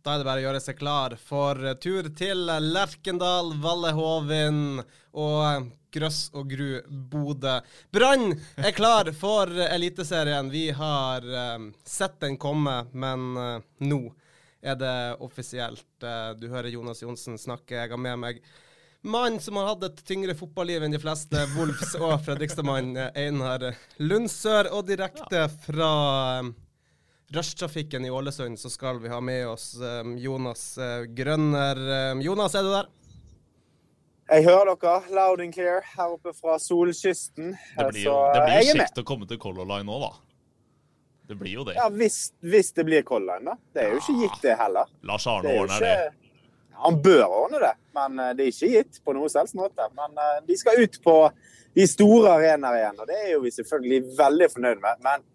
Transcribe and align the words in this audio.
Da 0.00 0.14
er 0.14 0.22
det 0.22 0.28
bare 0.30 0.40
å 0.40 0.46
gjøre 0.46 0.62
seg 0.64 0.78
klar 0.78 1.14
for 1.20 1.58
tur 1.82 2.06
til 2.16 2.46
Lerkendal, 2.48 3.52
Valle 3.60 3.90
Hovin 3.92 4.80
og 5.12 5.68
Grøss 5.92 6.30
og 6.38 6.48
Gru 6.48 6.80
Bodø. 6.88 7.58
Brann 7.92 8.32
er 8.56 8.72
klar 8.72 9.10
for 9.12 9.50
Eliteserien. 9.66 10.48
Vi 10.52 10.70
har 10.72 11.26
eh, 11.26 11.68
sett 11.84 12.20
den 12.22 12.38
komme, 12.40 12.84
men 12.92 13.28
uh, 13.36 13.58
nå 13.84 14.00
er 14.62 14.78
det 14.80 14.96
offisielt. 15.20 15.88
Uh, 16.04 16.32
du 16.38 16.48
hører 16.48 16.70
Jonas 16.72 17.02
Johnsen 17.02 17.36
snakke. 17.40 17.82
Jeg 17.82 17.92
har 17.92 18.00
med 18.00 18.22
meg 18.22 18.42
mann 19.02 19.40
som 19.40 19.56
har 19.56 19.72
hatt 19.72 19.84
et 19.84 20.02
tyngre 20.06 20.34
fotballiv 20.36 20.84
enn 20.84 20.94
de 20.94 21.00
fleste, 21.00 21.44
Wolfs 21.56 21.94
og 21.98 22.18
Fredrikstad-mann, 22.24 22.92
Einar 23.16 23.70
Lundsør, 24.00 24.70
og 24.76 24.88
direkte 24.90 25.46
fra 25.66 25.92
eh, 26.40 26.50
rushtrafikken 27.34 28.04
i 28.04 28.10
Ålesund 28.10 28.58
så 28.58 28.70
skal 28.70 28.98
vi 29.02 29.08
ha 29.08 29.20
med 29.20 29.48
oss 29.48 29.74
um, 29.80 30.16
Jonas 30.18 30.78
uh, 30.78 31.04
Grønner. 31.04 31.78
Um, 32.12 32.22
Jonas, 32.22 32.54
er 32.54 32.66
du 32.66 32.72
der? 32.72 32.88
Jeg 34.30 34.44
hører 34.46 34.76
dere 34.78 35.14
loud 35.14 35.40
and 35.42 35.54
clear 35.54 35.80
her 35.96 36.14
oppe 36.14 36.32
fra 36.34 36.56
solkysten. 36.62 37.54
Det 37.76 37.86
blir 37.90 38.04
jo, 38.04 38.16
det 38.34 38.42
blir 38.46 38.66
jo 38.68 38.76
kjekt 38.78 39.00
å 39.02 39.06
komme 39.06 39.26
til 39.30 39.40
Color 39.42 39.66
Line 39.66 39.88
nå, 39.88 39.96
da. 40.02 40.12
Det 41.30 41.38
blir 41.38 41.56
jo 41.58 41.64
det. 41.66 41.74
Ja, 41.78 41.88
hvis, 41.90 42.32
hvis 42.42 42.70
det 42.76 42.84
blir 42.86 43.02
Color 43.06 43.40
Line, 43.40 43.54
da. 43.54 43.56
Det 43.74 43.82
er 43.82 43.94
jo 43.94 44.02
ikke 44.02 44.16
gitt, 44.20 44.38
det 44.44 44.54
heller. 44.58 44.90
Lars 45.06 45.26
Arne 45.30 45.48
det 45.48 45.56
ordner 45.64 45.82
det. 45.82 45.90
ikke, 45.90 46.28
det. 46.30 46.76
han 46.84 47.00
bør 47.02 47.24
ordne 47.26 47.62
det, 47.64 47.72
men 47.98 48.22
eh, 48.22 48.30
det 48.38 48.46
er 48.46 48.54
ikke 48.54 48.70
gitt 48.76 49.02
på 49.06 49.16
noe 49.18 49.32
selvs 49.34 49.56
måte. 49.58 49.90
Men 49.98 50.22
eh, 50.22 50.38
de 50.46 50.58
skal 50.62 50.78
ut 50.82 51.00
på 51.02 51.16
de 51.78 51.86
store 51.90 52.36
arenaer 52.38 52.80
igjen, 52.84 53.02
og 53.02 53.10
det 53.10 53.18
er 53.24 53.28
jo 53.34 53.42
vi 53.44 53.54
selvfølgelig 53.54 54.00
veldig 54.18 54.50
fornøyd 54.54 54.86
med. 54.86 55.04
Men 55.06 55.26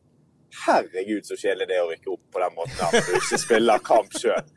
herregud, 0.66 1.26
så 1.28 1.38
kjedelig 1.38 1.68
det 1.70 1.78
er 1.78 1.84
å 1.86 1.90
rykke 1.92 2.12
opp 2.16 2.24
på 2.36 2.42
den 2.44 2.56
måten 2.58 2.78
her 2.82 2.96
når 2.96 3.08
du 3.12 3.18
ikke 3.22 3.40
spiller 3.44 3.84
kamp 3.86 4.16
sjøl. 4.20 4.52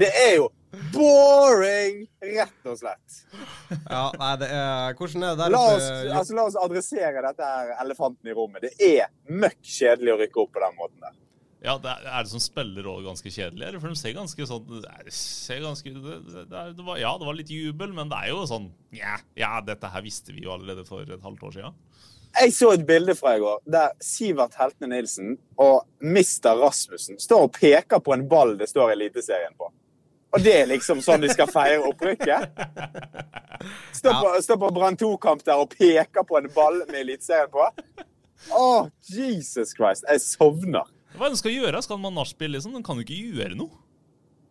Det 0.00 0.10
er 0.24 0.32
jo 0.40 0.46
boring, 0.94 2.00
rett 2.24 2.68
og 2.70 2.78
slett. 2.80 3.18
Ja, 3.88 4.06
nei, 4.18 4.30
det 4.40 4.48
er 4.50 4.96
Hvordan 4.98 5.26
er 5.28 5.34
det 5.36 5.42
der 5.44 5.52
La 5.54 5.60
oss, 5.74 5.84
altså, 6.20 6.34
la 6.38 6.46
oss 6.48 6.56
adressere 6.60 7.22
dette 7.28 7.50
her 7.50 7.74
elefanten 7.84 8.30
i 8.30 8.34
rommet. 8.36 8.64
Det 8.66 8.88
er 9.02 9.12
møkk 9.30 9.60
kjedelig 9.76 10.14
å 10.14 10.18
rykke 10.24 10.42
opp 10.44 10.52
på 10.56 10.64
den 10.64 10.80
måten 10.80 11.04
der. 11.04 11.20
Ja, 11.64 11.78
det 11.80 11.88
er, 11.88 12.02
er 12.12 12.26
det 12.26 12.28
som 12.34 12.42
spiller 12.44 12.84
òg 12.92 13.06
ganske 13.06 13.30
kjedelig? 13.32 13.64
eller? 13.70 13.80
For 13.80 13.88
de 13.94 13.96
ser 13.96 14.12
ganske 14.18 14.46
sånn 14.50 14.66
det 14.68 14.82
er- 14.90 15.14
ser 15.16 15.62
ganske, 15.64 15.94
det, 15.94 16.16
det, 16.26 16.42
det, 16.50 16.58
er- 16.60 16.74
det 16.76 16.84
var, 16.84 16.98
Ja, 17.00 17.14
det 17.20 17.24
var 17.30 17.38
litt 17.38 17.52
jubel, 17.54 17.94
men 17.96 18.10
det 18.12 18.18
er 18.20 18.34
jo 18.34 18.42
sånn 18.50 18.66
ja, 18.92 19.14
ja, 19.40 19.54
dette 19.64 19.88
her 19.94 20.04
visste 20.04 20.34
vi 20.36 20.44
jo 20.44 20.52
allerede 20.52 20.84
for 20.84 21.06
et 21.08 21.24
halvt 21.24 21.46
år 21.48 21.54
siden. 21.56 21.78
Jeg 22.34 22.52
så 22.56 22.72
et 22.74 22.82
bilde 22.86 23.14
fra 23.14 23.36
i 23.36 23.40
går 23.42 23.60
der 23.70 23.92
Sivert 24.02 24.56
Heltene 24.58 24.96
Nilsen 24.96 25.36
og 25.60 25.84
Mr. 26.02 26.56
Rasmussen 26.58 27.20
står 27.22 27.46
og 27.46 27.54
peker 27.54 28.02
på 28.02 28.14
en 28.14 28.26
ball 28.28 28.56
det 28.58 28.68
står 28.72 28.94
Eliteserien 28.96 29.54
på. 29.58 29.70
Og 30.34 30.42
det 30.42 30.54
er 30.64 30.66
liksom 30.66 30.98
sånn 31.04 31.22
de 31.22 31.30
skal 31.30 31.50
feire 31.50 31.84
opprykket? 31.86 32.58
Står 33.94 34.18
på, 34.18 34.32
stå 34.42 34.56
på 34.60 34.68
Brann 34.74 34.98
2-kamp 34.98 35.44
der 35.46 35.62
og 35.62 35.70
peker 35.72 36.26
på 36.26 36.40
en 36.40 36.50
ball 36.52 36.82
med 36.88 36.98
Eliteserien 37.04 37.52
på? 37.54 37.68
Å, 38.50 38.66
Jesus 39.06 39.72
Christ. 39.78 40.04
Jeg 40.10 40.20
sovner. 40.24 40.90
Hva 41.14 41.28
er 41.28 41.30
det 41.30 41.38
de 41.38 41.40
skal 41.40 41.54
gjøre? 41.54 41.82
Skal 41.86 42.00
man 42.02 42.16
nachspiel, 42.18 42.50
liksom? 42.56 42.74
De 42.74 42.82
kan 42.84 42.98
jo 42.98 43.06
ikke 43.06 43.38
gjøre 43.38 43.54
noe. 43.56 43.78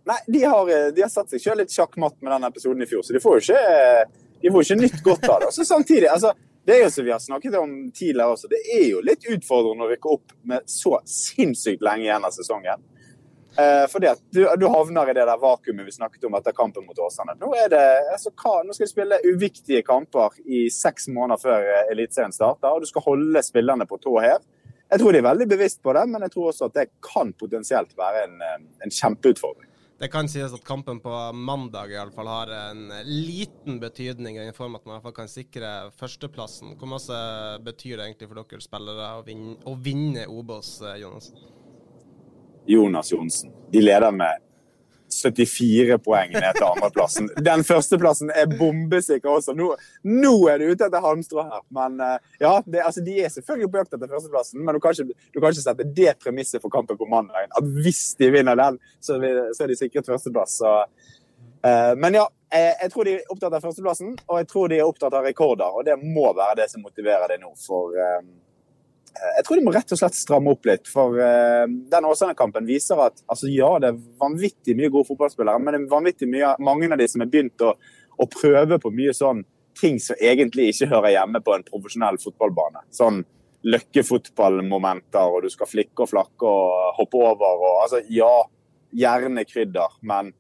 Nei, 0.08 0.18
de 0.32 0.42
har, 0.48 0.72
de 0.96 1.04
har 1.04 1.12
satt 1.12 1.32
seg 1.32 1.44
sjøl 1.44 1.62
litt 1.62 1.72
sjakkmatt 1.72 2.16
med 2.24 2.34
den 2.34 2.48
episoden 2.48 2.84
i 2.84 2.88
fjor, 2.88 3.04
så 3.06 3.16
de 3.16 3.22
får 3.24 3.38
jo 3.38 3.44
ikke, 3.44 4.24
de 4.42 4.52
får 4.52 4.66
ikke 4.66 4.80
nytt 4.82 4.98
godt 5.06 5.28
av 5.30 5.44
det. 5.44 5.52
Og 5.52 5.68
samtidig, 5.68 6.10
altså, 6.12 6.34
det 6.66 6.78
er 6.78 6.86
jo 6.86 6.90
som 6.96 7.06
vi 7.06 7.12
har 7.12 7.20
snakket 7.20 7.56
om 7.60 7.76
tidligere 7.92 8.38
også, 8.38 8.50
det 8.52 8.62
er 8.72 8.88
jo 8.88 9.04
litt 9.04 9.28
utfordrende 9.28 9.84
å 9.84 9.92
rykke 9.92 10.12
opp 10.16 10.36
med 10.48 10.64
så 10.70 10.96
sinnssykt 11.10 11.84
lenge 11.84 12.08
igjen 12.08 12.28
av 12.28 12.36
sesongen. 12.36 12.86
Eh, 13.58 13.84
fordi 13.92 14.08
at 14.10 14.22
du, 14.34 14.48
du 14.58 14.66
havner 14.72 15.12
i 15.12 15.14
det 15.14 15.26
der 15.30 15.42
vakuumet 15.42 15.86
vi 15.86 15.94
snakket 15.94 16.24
om 16.26 16.34
etter 16.40 16.56
kampen 16.58 16.88
mot 16.88 16.98
Åsane. 16.98 17.36
Nå, 17.38 17.52
det, 17.70 17.82
altså, 18.14 18.32
hva, 18.34 18.62
nå 18.66 18.74
skal 18.74 18.90
du 18.90 18.94
spille 18.94 19.20
uviktige 19.28 19.84
kamper 19.86 20.40
i 20.48 20.66
seks 20.74 21.12
måneder 21.14 21.42
før 21.44 21.68
eh, 21.68 21.92
Eliteserien 21.94 22.34
starter, 22.34 22.72
og 22.72 22.82
du 22.82 22.90
skal 22.90 23.06
holde 23.06 23.44
spillerne 23.46 23.86
på 23.90 24.00
tå 24.02 24.16
hev. 24.24 24.48
Jeg 24.90 25.02
tror 25.02 25.14
de 25.14 25.22
er 25.22 25.28
veldig 25.28 25.50
bevisst 25.52 25.84
på 25.86 25.94
det, 25.98 26.08
men 26.10 26.26
jeg 26.26 26.34
tror 26.34 26.50
også 26.50 26.72
at 26.72 26.80
det 26.80 26.90
kan 27.06 27.36
potensielt 27.38 27.94
være 28.00 28.26
en, 28.26 28.42
eh, 28.42 28.58
en 28.88 28.98
kjempeutfordring. 29.02 29.70
Det 30.00 30.10
kan 30.12 30.28
sies 30.28 30.54
at 30.54 30.64
kampen 30.66 31.00
på 31.00 31.12
mandag 31.38 31.92
i 31.94 31.98
alle 31.98 32.12
fall 32.12 32.28
har 32.28 32.50
en 32.72 32.88
liten 33.06 33.80
betydning 33.80 34.40
i 34.42 34.52
form 34.56 34.76
at 34.76 34.86
man 34.86 34.94
i 34.94 34.96
hvert 34.98 35.06
fall 35.08 35.18
kan 35.22 35.32
sikre 35.32 35.74
førsteplassen. 36.00 36.74
Hvor 36.80 36.90
masse 36.96 37.18
betyr 37.64 38.00
det 38.00 38.08
egentlig 38.08 38.32
for 38.32 38.42
dere 38.42 38.66
spillere 38.66 39.12
å 39.20 39.26
vinne, 39.28 39.58
å 39.70 39.76
vinne 39.78 40.26
Obos, 40.28 40.76
eh, 40.82 40.98
Jonas? 41.04 41.30
Jonas 42.66 43.12
Johnsen. 43.12 43.54
De 43.72 43.82
leder 43.84 44.12
med 44.12 44.42
74 45.22 45.98
poeng 46.04 46.34
ned 46.34 46.58
til 46.58 46.68
andreplassen. 46.68 47.30
Den 47.46 47.64
førsteplassen 47.68 48.32
er 48.34 48.50
bombesikker 48.52 49.32
også. 49.32 49.56
Nå, 49.58 49.70
nå 50.10 50.34
er 50.52 50.62
det 50.62 50.72
ute 50.72 50.88
etter 50.88 51.04
halmstrå 51.04 51.46
her. 51.48 51.64
Men 51.76 52.00
eh, 52.04 52.20
ja, 52.44 52.54
det, 52.66 52.84
altså, 52.84 53.04
de 53.06 53.18
er 53.22 53.34
selvfølgelig 53.34 53.72
på 53.72 53.82
jakt 53.82 53.98
etter 53.98 54.12
førsteplassen, 54.12 54.62
men 54.64 54.78
du 54.78 54.82
kan, 54.84 54.96
ikke, 54.96 55.28
du 55.34 55.40
kan 55.40 55.50
ikke 55.50 55.66
sette 55.66 55.90
det 56.00 56.16
premisset 56.24 56.64
for 56.64 56.74
kampen 56.74 57.00
på 57.00 57.10
mandag. 57.10 57.50
At 57.50 57.74
hvis 57.84 58.06
de 58.20 58.32
vinner 58.34 58.60
den, 58.60 58.80
så, 59.04 59.20
er 59.20 59.72
de 59.72 59.80
sikret 59.80 60.10
førsteplass. 60.10 60.60
Så, 60.62 60.78
uh, 61.66 61.94
men 62.00 62.20
ja, 62.20 62.28
jeg, 62.54 62.72
jeg 62.86 62.94
tror 62.94 63.10
de 63.10 63.18
er 63.18 63.34
opptatt 63.34 63.58
av 63.58 63.68
førsteplassen, 63.68 64.16
og 64.28 64.42
jeg 64.42 64.50
tror 64.52 64.72
de 64.72 64.80
er 64.80 64.88
opptatt 64.88 65.20
av 65.20 65.28
rekorder. 65.28 65.78
Og 65.78 65.86
det 65.88 66.00
må 66.02 66.30
være 66.32 66.64
det 66.64 66.72
som 66.74 66.86
motiverer 66.86 67.36
dem 67.36 67.46
nå. 67.48 67.54
for... 67.68 67.94
eh, 67.98 68.24
jeg 69.14 69.46
tror 69.46 69.60
de 69.60 69.64
må 69.66 69.74
rett 69.76 69.94
og 69.94 70.00
slett 70.00 70.18
stramme 70.18 70.54
opp 70.54 70.68
litt. 70.68 70.90
For 70.90 71.18
uh, 71.18 71.66
den 71.68 72.08
Åsane-kampen 72.10 72.68
viser 72.68 73.02
at 73.04 73.22
altså, 73.28 73.50
ja, 73.52 73.70
det 73.82 73.92
er 73.94 74.02
vanvittig 74.22 74.76
mye 74.80 74.92
gode 74.94 75.10
fotballspillere, 75.12 75.62
men 75.62 75.76
det 75.76 75.82
er 75.82 75.92
vanvittig 75.94 76.30
mye, 76.32 76.56
mange 76.64 76.90
av 76.92 77.00
de 77.02 77.08
som 77.12 77.24
har 77.24 77.32
begynt 77.34 77.66
å, 77.66 77.74
å 78.18 78.30
prøve 78.32 78.80
på 78.82 78.94
mye 78.94 79.14
sånn 79.18 79.44
ting 79.80 79.98
som 80.02 80.20
egentlig 80.22 80.70
ikke 80.72 80.92
hører 80.92 81.16
hjemme 81.16 81.42
på 81.44 81.56
en 81.56 81.66
profesjonell 81.66 82.20
fotballbane. 82.22 82.84
Sånn 82.94 83.24
løkkefotballmomenter, 83.64 85.24
og 85.24 85.46
du 85.46 85.52
skal 85.54 85.70
flikke 85.70 86.04
og 86.04 86.12
flakke 86.12 86.50
og 86.50 86.98
hoppe 87.00 87.22
over. 87.24 87.62
Og, 87.64 87.78
altså, 87.86 88.04
ja, 88.12 88.32
gjerne 88.94 89.46
krydder, 89.48 90.00
men 90.06 90.34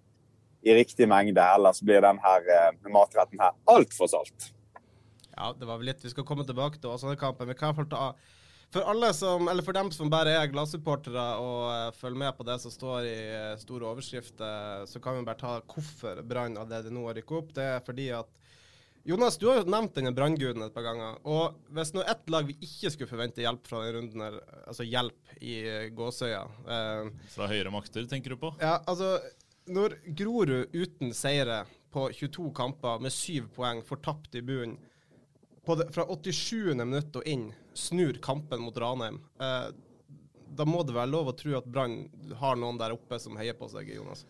i 0.64 0.76
riktig 0.76 1.08
mengde. 1.10 1.44
Ellers 1.44 1.82
blir 1.84 2.04
den 2.04 2.20
her 2.24 2.46
uh, 2.48 2.92
matretten 2.92 3.42
her 3.42 3.56
altfor 3.70 4.12
salt. 4.12 4.54
Ja, 5.34 5.50
det 5.58 5.66
var 5.66 5.80
vel 5.80 5.90
litt 5.90 6.04
vi 6.04 6.12
skal 6.14 6.26
komme 6.28 6.46
tilbake 6.48 6.80
til 6.80 6.94
Åsane-kampen. 6.94 7.50
I 7.50 7.56
hvert 7.56 7.80
fall 7.80 7.90
ta 7.90 8.14
for 8.74 8.90
alle 8.90 9.14
som, 9.14 9.48
eller 9.48 9.64
for 9.64 9.76
dem 9.78 9.92
som 9.94 10.10
bare 10.10 10.34
er 10.34 10.50
gladsupportere 10.50 11.26
og 11.42 11.66
uh, 11.70 11.96
følger 11.98 12.20
med 12.24 12.38
på 12.38 12.46
det 12.48 12.58
som 12.64 12.74
står 12.74 13.06
i 13.06 13.18
uh, 13.30 13.58
store 13.62 13.90
overskrifter, 13.92 14.88
så 14.90 15.02
kan 15.04 15.20
vi 15.20 15.26
bare 15.28 15.42
ta 15.42 15.58
hvorfor 15.62 16.24
Brann 16.26 16.58
allerede 16.58 16.94
nå 16.94 17.06
har 17.06 17.20
rykket 17.20 17.38
opp. 17.38 17.52
Det 17.54 17.68
er 17.76 17.84
fordi 17.86 18.08
at 18.18 18.32
Jonas, 19.06 19.36
du 19.38 19.50
har 19.50 19.60
jo 19.60 19.68
nevnt 19.68 19.98
denne 19.98 20.14
brannguden 20.16 20.64
et 20.64 20.74
par 20.74 20.86
ganger. 20.86 21.18
Og 21.28 21.58
hvis 21.76 21.92
nå 21.94 22.06
ett 22.08 22.30
lag 22.32 22.48
vi 22.48 22.56
ikke 22.64 22.94
skulle 22.94 23.12
forvente 23.12 23.44
hjelp 23.44 23.68
fra 23.68 23.82
denne 23.84 23.98
runden, 23.98 24.24
her, 24.24 24.38
altså 24.64 24.88
hjelp 24.88 25.34
i 25.44 25.56
gåsøya 25.94 26.44
uh, 26.48 27.10
Fra 27.36 27.50
høyere 27.52 27.74
makter, 27.74 28.08
tenker 28.10 28.34
du 28.34 28.40
på? 28.42 28.56
Ja, 28.64 28.78
altså 28.88 29.18
Når 29.70 30.00
Grorud 30.18 30.74
uten 30.74 31.14
seire 31.16 31.66
på 31.94 32.08
22 32.16 32.50
kamper 32.58 33.04
med 33.04 33.14
syv 33.14 33.52
poeng 33.54 33.84
får 33.86 34.02
tapt 34.08 34.40
i 34.40 34.42
bunnen 34.42 34.80
fra 35.64 36.04
87. 36.10 36.74
minutt 36.76 37.16
og 37.16 37.28
inn 37.30 37.52
snur 37.74 38.20
kampen 38.22 38.62
mot 38.62 38.78
Ranheim, 38.78 39.20
eh, 39.42 39.72
da 40.54 40.66
må 40.70 40.84
det 40.86 40.96
være 40.96 41.10
lov 41.10 41.32
å 41.32 41.36
tro 41.38 41.58
at 41.58 41.66
Brann 41.66 42.04
har 42.40 42.58
noen 42.60 42.78
der 42.78 42.94
oppe 42.94 43.18
som 43.22 43.38
heier 43.40 43.58
på 43.58 43.70
seg, 43.72 43.90
Jonas? 43.96 44.26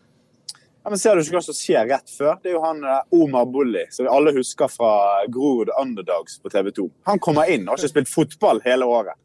Ja, 0.84 0.90
men 0.92 1.00
Ser 1.00 1.16
du 1.16 1.22
ikke 1.22 1.38
hva 1.38 1.44
som 1.46 1.56
skjer 1.56 1.86
rett 1.88 2.10
før? 2.12 2.34
Det 2.42 2.50
er 2.50 2.58
jo 2.58 2.64
han 2.64 2.82
eh, 2.84 3.14
Omar 3.16 3.46
Bulli, 3.48 3.86
som 3.92 4.04
vi 4.04 4.12
alle 4.12 4.34
husker 4.36 4.68
fra 4.68 4.90
Grorud 5.32 5.72
Underdogs 5.80 6.36
på 6.42 6.52
TV 6.52 6.68
2. 6.76 6.88
Han 7.08 7.22
kommer 7.24 7.48
inn 7.52 7.64
har 7.68 7.80
ikke 7.80 7.94
spilt 7.94 8.12
fotball 8.12 8.60
hele 8.66 8.88
året. 8.88 9.16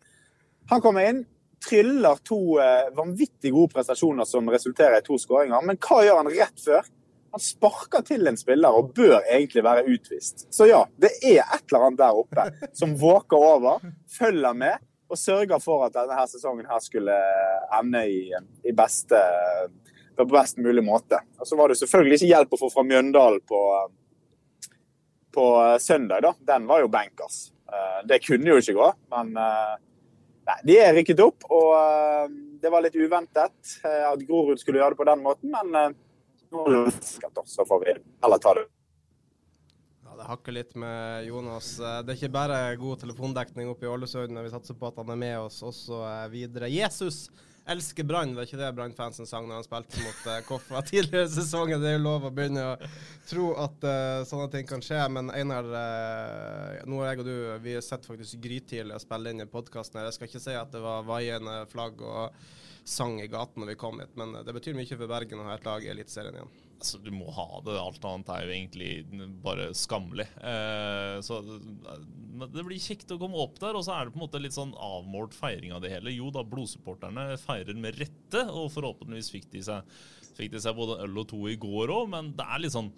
Han 0.71 0.83
kommer 0.83 1.09
inn, 1.09 1.25
tryller 1.65 2.21
to 2.23 2.39
eh, 2.63 2.87
vanvittig 2.95 3.51
gode 3.51 3.73
prestasjoner 3.73 4.27
som 4.29 4.47
resulterer 4.51 5.01
i 5.01 5.05
to 5.05 5.19
skåringer. 5.19 5.65
Men 5.67 5.79
hva 5.83 5.99
gjør 6.05 6.21
han 6.21 6.31
rett 6.31 6.63
før? 6.63 6.87
Han 7.31 7.43
sparker 7.43 8.05
til 8.07 8.27
en 8.29 8.37
spiller 8.39 8.75
og 8.75 8.93
bør 8.97 9.19
egentlig 9.21 9.63
være 9.65 9.85
utvist. 9.91 10.47
Så 10.53 10.69
ja, 10.69 10.83
det 10.97 11.11
er 11.21 11.43
et 11.43 11.65
eller 11.69 11.87
annet 11.87 12.01
der 12.01 12.21
oppe 12.21 12.69
som 12.77 12.95
våker 12.99 13.37
over, 13.37 13.83
følger 14.17 14.57
med 14.57 14.85
og 15.09 15.17
sørger 15.17 15.61
for 15.61 15.87
at 15.87 15.95
denne 15.95 16.17
her 16.17 16.27
sesongen 16.29 16.67
her 16.69 16.81
skulle 16.83 17.15
ende 17.79 18.03
i, 18.09 18.19
i 18.69 18.73
beste 18.77 19.17
på 20.19 20.25
best 20.29 20.57
mulig 20.57 20.83
måte. 20.83 21.21
Og 21.39 21.47
Så 21.47 21.57
var 21.57 21.71
det 21.71 21.79
selvfølgelig 21.79 22.19
ikke 22.19 22.33
hjelp 22.33 22.53
å 22.53 22.59
få 22.59 22.69
fra 22.73 22.83
Mjøndalen 22.85 23.41
på, 23.47 23.61
på 25.33 25.45
søndag. 25.79 26.25
da. 26.25 26.33
Den 26.53 26.67
var 26.69 26.83
jo 26.83 26.91
bankers. 26.91 27.47
Eh, 27.69 28.01
det 28.09 28.19
kunne 28.25 28.51
jo 28.51 28.59
ikke 28.59 28.75
gå, 28.75 28.89
men 29.15 29.31
eh, 29.39 29.73
nei, 30.49 30.57
de 30.67 30.77
er 30.83 30.93
rykket 30.97 31.23
opp. 31.23 31.47
Og 31.47 31.71
eh, 31.77 32.35
det 32.59 32.73
var 32.73 32.83
litt 32.83 32.99
uventet 32.99 33.75
at 33.87 34.25
Grorud 34.27 34.59
skulle 34.59 34.81
gjøre 34.81 34.97
det 34.97 35.01
på 35.01 35.07
den 35.07 35.23
måten, 35.23 35.55
men 35.55 35.95
så 37.45 37.65
får 37.65 37.83
vi 37.85 37.95
heller 38.21 38.37
ta 38.43 38.53
det. 38.57 38.65
Ja, 40.05 40.15
Det 40.17 40.29
hakker 40.29 40.55
litt 40.55 40.73
med 40.75 41.27
Jonas. 41.27 41.75
Det 41.77 42.13
er 42.13 42.17
ikke 42.17 42.33
bare 42.33 42.63
god 42.81 43.03
telefondekning 43.05 43.69
oppe 43.69 43.85
i 43.85 43.91
Ålesund, 43.91 44.33
men 44.33 44.47
vi 44.47 44.53
satser 44.53 44.77
på 44.77 44.89
at 44.89 44.97
han 45.01 45.13
er 45.13 45.21
med 45.21 45.37
oss 45.43 45.61
også 45.63 46.01
videre. 46.33 46.71
Jesus 46.73 47.27
elsker 47.69 48.03
Brann, 48.03 48.33
var 48.35 48.47
ikke 48.47 48.57
det 48.59 48.71
Brann-fansen 48.73 49.27
sang 49.29 49.47
når 49.47 49.59
han 49.59 49.65
spilte 49.67 50.01
mot 50.01 50.21
uh, 50.25 50.37
Koffa 50.47 50.81
tidligere 50.89 51.27
i 51.27 51.33
sesongen? 51.33 51.81
Det 51.81 51.91
er 51.91 51.97
jo 51.97 52.05
lov 52.05 52.27
å 52.29 52.31
begynne 52.33 52.65
å 52.71 52.75
tro 53.29 53.51
at 53.61 53.85
uh, 53.85 54.21
sånne 54.27 54.49
ting 54.53 54.69
kan 54.69 54.83
skje. 54.85 55.01
Men 55.13 55.29
Einar, 55.33 55.69
uh, 55.69 56.79
nå 56.89 57.03
er 57.03 57.11
jeg 57.11 57.23
og 57.23 57.29
du 57.29 57.35
vi 57.65 57.75
sett 57.85 58.07
faktisk 58.09 58.41
grytidlig 58.43 58.97
å 58.97 59.03
spille 59.03 59.33
inn 59.33 59.45
i 59.45 59.49
podkasten. 59.49 60.01
Jeg 60.07 60.17
skal 60.17 60.31
ikke 60.31 60.43
si 60.47 60.55
at 60.57 60.73
det 60.73 60.81
var 60.83 61.05
vaiende 61.07 61.61
flagg 61.69 62.01
og 62.01 62.39
sang 62.87 63.19
i 63.21 63.29
gaten 63.31 63.63
når 63.63 63.73
vi 63.73 63.79
kom 63.81 64.01
hit, 64.01 64.15
men 64.19 64.39
det 64.45 64.55
betyr 64.55 64.77
mye 64.77 64.95
for 64.95 65.11
Bergen 65.11 65.43
å 65.43 65.47
ha 65.49 65.57
et 65.57 65.67
lag 65.67 65.85
i 65.85 65.93
Eliteserien 65.93 66.39
igjen 66.39 66.57
altså, 66.79 66.99
du 67.03 67.11
må 67.13 67.29
ha 67.35 67.47
det. 67.65 67.75
Alt 67.79 68.05
annet 68.07 68.31
er 68.33 68.45
jo 68.45 68.55
egentlig 68.55 68.89
bare 69.43 69.69
skammelig. 69.77 70.27
Eh, 70.39 71.19
så 71.25 71.41
det 71.43 72.65
blir 72.65 72.79
kjekt 72.81 73.11
å 73.13 73.19
komme 73.21 73.39
opp 73.41 73.59
der, 73.61 73.77
og 73.77 73.85
så 73.85 73.95
er 73.95 74.07
det 74.07 74.15
på 74.15 74.21
en 74.21 74.25
måte 74.25 74.41
litt 74.41 74.55
sånn 74.55 74.73
avmålt 74.75 75.35
feiring 75.37 75.75
av 75.75 75.83
det 75.83 75.93
hele. 75.93 76.15
Jo 76.15 76.31
da, 76.33 76.45
blodsupporterne 76.47 77.33
feirer 77.41 77.79
med 77.79 77.99
rette, 77.99 78.45
og 78.47 78.71
forhåpentligvis 78.75 79.31
fikk 79.35 79.49
de 79.55 79.63
seg, 79.69 79.97
fikk 80.37 80.53
de 80.55 80.63
seg 80.63 80.77
både 80.77 81.01
øl 81.05 81.23
og 81.23 81.29
to 81.31 81.43
i 81.51 81.57
går 81.59 81.93
òg, 81.95 82.07
men 82.15 82.33
det 82.37 82.47
er 82.47 82.63
litt 82.63 82.75
sånn 82.75 82.93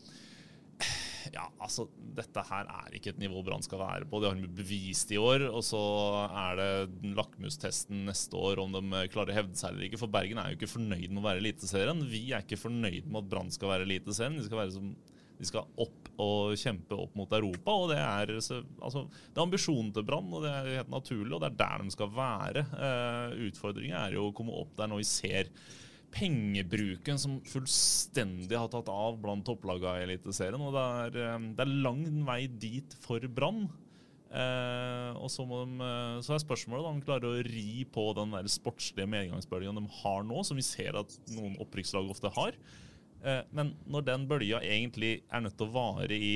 ja, 1.34 1.46
altså, 1.62 1.86
dette 2.18 2.44
her 2.48 2.70
er 2.72 2.98
ikke 2.98 3.14
et 3.14 3.22
nivå 3.22 3.44
Brann 3.46 3.64
skal 3.66 3.82
være 3.82 4.08
på. 4.10 4.22
Det 4.22 4.32
har 4.32 4.40
de 4.40 4.50
bevist 4.62 5.14
i 5.14 5.20
år. 5.22 5.48
Og 5.52 5.64
så 5.66 5.82
er 6.28 6.60
det 6.60 7.14
lakmustesten 7.18 8.06
neste 8.10 8.38
år 8.38 8.64
om 8.64 8.76
de 8.76 9.06
klarer 9.14 9.34
å 9.34 9.40
hevde 9.42 9.60
seg 9.60 9.74
eller 9.74 9.90
ikke. 9.90 10.02
For 10.02 10.12
Bergen 10.12 10.42
er 10.42 10.52
jo 10.52 10.60
ikke 10.60 10.74
fornøyd 10.74 11.10
med 11.10 11.22
å 11.24 11.28
være 11.30 11.44
Eliteserien. 11.44 12.06
Vi 12.12 12.28
er 12.32 12.46
ikke 12.46 12.62
fornøyd 12.62 13.08
med 13.08 13.24
at 13.24 13.32
Brann 13.34 13.54
skal 13.54 13.76
være 13.76 13.88
Eliteserien. 13.90 14.40
De 14.40 14.48
skal 14.48 14.64
være 14.64 14.78
som 14.78 14.94
de 15.42 15.48
skal 15.50 15.66
opp 15.82 16.10
og 16.22 16.54
kjempe 16.60 16.98
opp 17.02 17.16
mot 17.18 17.32
Europa. 17.34 17.74
og 17.74 17.88
Det 17.90 17.98
er, 17.98 18.34
altså, 18.38 19.06
det 19.10 19.40
er 19.40 19.46
ambisjonen 19.46 19.90
til 19.96 20.06
Brann, 20.06 20.30
og 20.30 20.46
det 20.46 20.52
er 20.54 20.76
helt 20.78 20.92
naturlig. 20.94 21.34
og 21.34 21.42
Det 21.42 21.50
er 21.50 21.62
der 21.64 21.86
de 21.86 21.96
skal 21.96 22.12
være. 22.14 22.66
Uh, 22.76 23.48
Utfordringen 23.48 23.98
er 23.98 24.18
jo 24.18 24.28
å 24.30 24.36
komme 24.38 24.54
opp 24.54 24.76
der 24.78 24.92
når 24.92 25.02
vi 25.02 25.10
ser 25.10 25.50
pengebruken 26.12 27.20
som 27.22 27.38
fullstendig 27.48 28.58
har 28.58 28.72
tatt 28.72 28.90
av 28.92 29.20
blant 29.22 29.46
topplagene 29.48 30.02
i 30.02 30.08
Eliteserien. 30.10 30.62
Og 30.62 30.76
det 30.76 30.84
er, 31.06 31.22
eh, 31.24 31.48
det 31.56 31.66
er, 31.66 31.80
lang 31.88 32.04
vei 32.28 32.42
dit 32.48 32.98
for 33.04 33.24
Brann. 33.32 33.66
Eh, 34.32 35.12
og 35.20 35.28
så, 35.28 35.44
de, 35.44 35.66
eh, 35.84 36.22
så, 36.24 36.36
er 36.36 36.44
spørsmålet 36.44 36.88
om 36.88 37.00
de 37.00 37.08
klarer 37.08 37.28
å 37.28 37.44
ri 37.44 37.84
på 37.92 38.06
den 38.16 38.32
der 38.32 38.48
sportslige 38.52 39.10
medgangsbølgen 39.12 39.76
de 39.76 39.84
har 40.02 40.24
nå, 40.24 40.44
som 40.48 40.60
vi 40.60 40.64
ser 40.64 40.96
at 41.00 41.18
noen 41.36 41.58
opprykkslag 41.60 42.08
ofte 42.14 42.32
har. 42.38 42.56
Eh, 43.22 43.44
men 43.52 43.76
når 43.92 44.08
den 44.08 44.26
bølga 44.30 44.64
egentlig 44.64 45.20
er 45.28 45.44
nødt 45.44 45.58
til 45.60 45.68
å 45.68 45.76
vare 45.76 46.16
i 46.16 46.36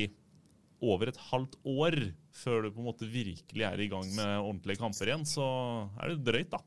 over 0.83 1.09
et 1.09 1.21
halvt 1.31 1.55
år 1.71 1.95
før 2.35 2.65
du 2.65 2.73
på 2.75 2.81
en 2.83 2.89
måte 2.89 3.07
virkelig 3.07 3.63
er 3.63 3.79
i 3.79 3.87
gang 3.89 4.09
med 4.11 4.33
ordentlige 4.41 4.81
kamper 4.81 5.09
igjen, 5.09 5.23
så 5.23 5.45
er 6.03 6.11
det 6.11 6.25
drøyt, 6.27 6.51
da. 6.51 6.59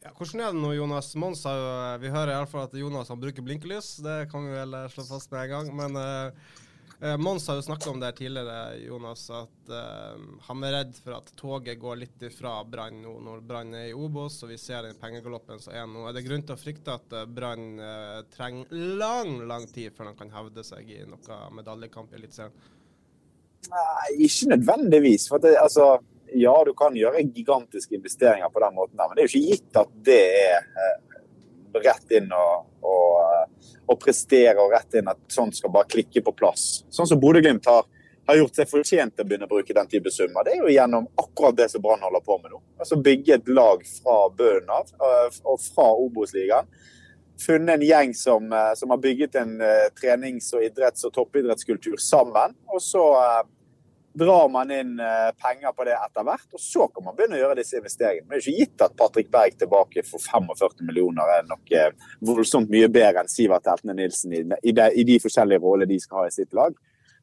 Ja, 0.00 0.14
hvordan 0.16 0.40
er 0.40 0.54
det 0.54 0.60
nå, 0.62 0.72
Jonas? 0.72 1.12
Mons 1.20 1.42
har 1.44 1.58
jo, 1.58 1.72
Vi 2.00 2.12
hører 2.12 2.32
iallfall 2.32 2.64
at 2.64 2.76
Jonas 2.80 3.10
han 3.12 3.20
bruker 3.20 3.44
blinkelys. 3.44 3.98
Det 4.00 4.30
kan 4.32 4.46
vi 4.48 4.56
vel 4.56 4.76
slå 4.88 5.04
fast 5.04 5.32
med 5.34 5.42
en 5.42 5.50
gang. 5.52 5.68
Men 5.76 5.98
uh, 6.00 7.16
Mons 7.20 7.44
har 7.48 7.58
jo 7.58 7.66
snakka 7.66 7.90
om 7.92 8.00
det 8.00 8.14
tidligere, 8.16 8.78
Jonas, 8.80 9.26
at 9.28 9.68
uh, 9.68 10.16
han 10.46 10.64
er 10.64 10.74
redd 10.78 10.96
for 11.04 11.18
at 11.18 11.28
toget 11.36 11.76
går 11.82 12.00
litt 12.00 12.24
ifra 12.30 12.54
Brann 12.64 13.02
nå 13.04 13.12
når 13.26 13.44
Brann 13.44 13.76
er 13.76 13.90
i 13.90 13.94
Obos, 13.96 14.38
og 14.40 14.54
vi 14.54 14.56
ser 14.60 14.88
den 14.88 14.96
pengegaloppen 15.00 15.60
som 15.60 15.76
er 15.76 15.84
nå. 15.84 16.06
Er 16.08 16.16
det 16.16 16.24
grunn 16.24 16.46
til 16.48 16.56
å 16.56 16.62
frykte 16.62 16.96
at 16.96 17.16
Brann 17.36 17.68
uh, 17.76 18.22
trenger 18.32 18.72
lang, 19.02 19.36
lang 19.52 19.68
tid 19.68 19.92
før 19.92 20.08
de 20.08 20.16
kan 20.22 20.32
hevde 20.32 20.64
seg 20.64 20.88
i 20.96 21.02
noe 21.04 21.42
medaljekamp 21.60 22.16
i 22.16 22.22
Eliteserien? 22.22 22.56
Nei, 23.68 24.08
ikke 24.24 24.54
nødvendigvis. 24.54 25.28
For 25.28 25.44
det, 25.44 25.58
altså 25.60 25.98
ja, 26.32 26.64
du 26.64 26.74
kan 26.74 26.96
gjøre 26.96 27.22
gigantiske 27.22 27.94
investeringer 27.94 28.48
på 28.48 28.60
den 28.60 28.74
måten, 28.74 28.96
der, 28.96 29.08
men 29.08 29.16
det 29.16 29.22
er 29.22 29.28
jo 29.28 29.38
ikke 29.38 29.54
gitt 29.54 29.78
at 29.80 29.94
det 30.06 30.20
er 30.40 30.58
eh, 30.58 30.98
rett 31.84 32.14
inn 32.18 32.30
og, 32.34 32.66
og, 32.82 33.16
eh, 33.24 33.72
og, 33.86 33.96
prestere 34.02 34.58
og 34.58 34.74
rett 34.74 34.98
inn 35.00 35.10
at 35.10 35.20
sånt 35.32 35.58
skal 35.58 35.72
bare 35.74 35.90
klikke 35.90 36.22
på 36.26 36.34
plass. 36.36 36.84
Sånn 36.90 37.08
som 37.10 37.20
Bodø-Glimt 37.22 37.68
har, 37.70 37.88
har, 38.28 38.38
gjort 38.38 38.60
seg 38.60 38.70
fortjent 38.70 39.16
til 39.16 39.26
å 39.26 39.28
begynne 39.28 39.48
å 39.48 39.52
bruke 39.52 39.76
den 39.76 39.90
type 39.90 40.12
summer. 40.14 40.46
Det 40.46 40.56
er 40.56 40.64
jo 40.64 40.72
gjennom 40.74 41.10
akkurat 41.22 41.58
det 41.58 41.70
som 41.72 41.82
Brann 41.84 42.06
holder 42.06 42.24
på 42.26 42.38
med 42.42 42.54
nå. 42.54 42.62
Altså 42.78 43.00
Bygge 43.02 43.38
et 43.38 43.52
lag 43.52 43.84
fra 43.98 44.16
bunnen 44.36 44.74
av 44.74 44.90
eh, 45.10 45.38
og 45.44 45.62
fra 45.64 45.90
Obos-ligaen. 46.06 46.70
Funnet 47.40 47.78
en 47.78 47.86
gjeng 47.86 48.10
som, 48.12 48.50
som, 48.76 48.90
har 48.92 48.98
bygget 49.00 49.38
en 49.40 49.54
trenings- 49.96 50.50
og 50.52 50.60
idretts- 50.60 51.06
og 51.08 51.14
toppidrettskultur 51.16 51.96
sammen. 51.96 52.52
Og 52.68 52.82
så 52.84 53.00
drar 54.12 54.48
man 54.48 54.70
inn 54.70 55.00
eh, 55.00 55.30
penger 55.38 55.72
på 55.72 55.84
det 55.86 55.94
etter 55.94 56.24
hvert, 56.26 56.46
og 56.52 56.60
så 56.62 56.86
kan 56.90 57.04
man 57.06 57.16
begynne 57.16 57.38
å 57.38 57.42
gjøre 57.44 57.58
disse 57.60 57.78
investeringene. 57.78 58.26
Men 58.26 58.34
det 58.34 58.40
er 58.40 58.46
ikke 58.46 58.64
gitt 58.64 58.84
at 58.86 58.96
Patrick 58.98 59.28
Berg 59.30 59.58
tilbake 59.60 60.04
for 60.06 60.22
45 60.24 60.86
millioner 60.88 61.34
er 61.36 61.44
noe 61.48 61.84
voldsomt 62.26 62.72
mye 62.72 62.88
bedre 62.90 63.22
enn 63.22 63.30
Sivert 63.30 63.68
Heltene 63.70 63.94
Nilsen 64.00 64.34
i, 64.34 64.42
i, 64.42 64.74
de, 64.74 64.88
i, 64.94 65.04
de, 65.06 65.18
forskjellige 65.22 65.62
rollene 65.62 65.92
de 65.92 66.00
skal 66.02 66.22
ha 66.22 66.30
i 66.30 66.34
sitt 66.34 66.56
lag. 66.58 66.74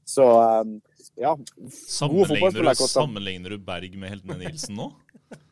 Så 0.08 0.28
eh, 0.44 0.78
ja. 1.20 1.34
Sammenligner 1.74 2.64
du, 2.64 2.88
sammenligner 2.88 3.58
du 3.58 3.60
Berg 3.68 4.00
med 4.00 4.16
Heltene 4.16 4.40
Nilsen 4.46 4.80
nå? 4.80 4.94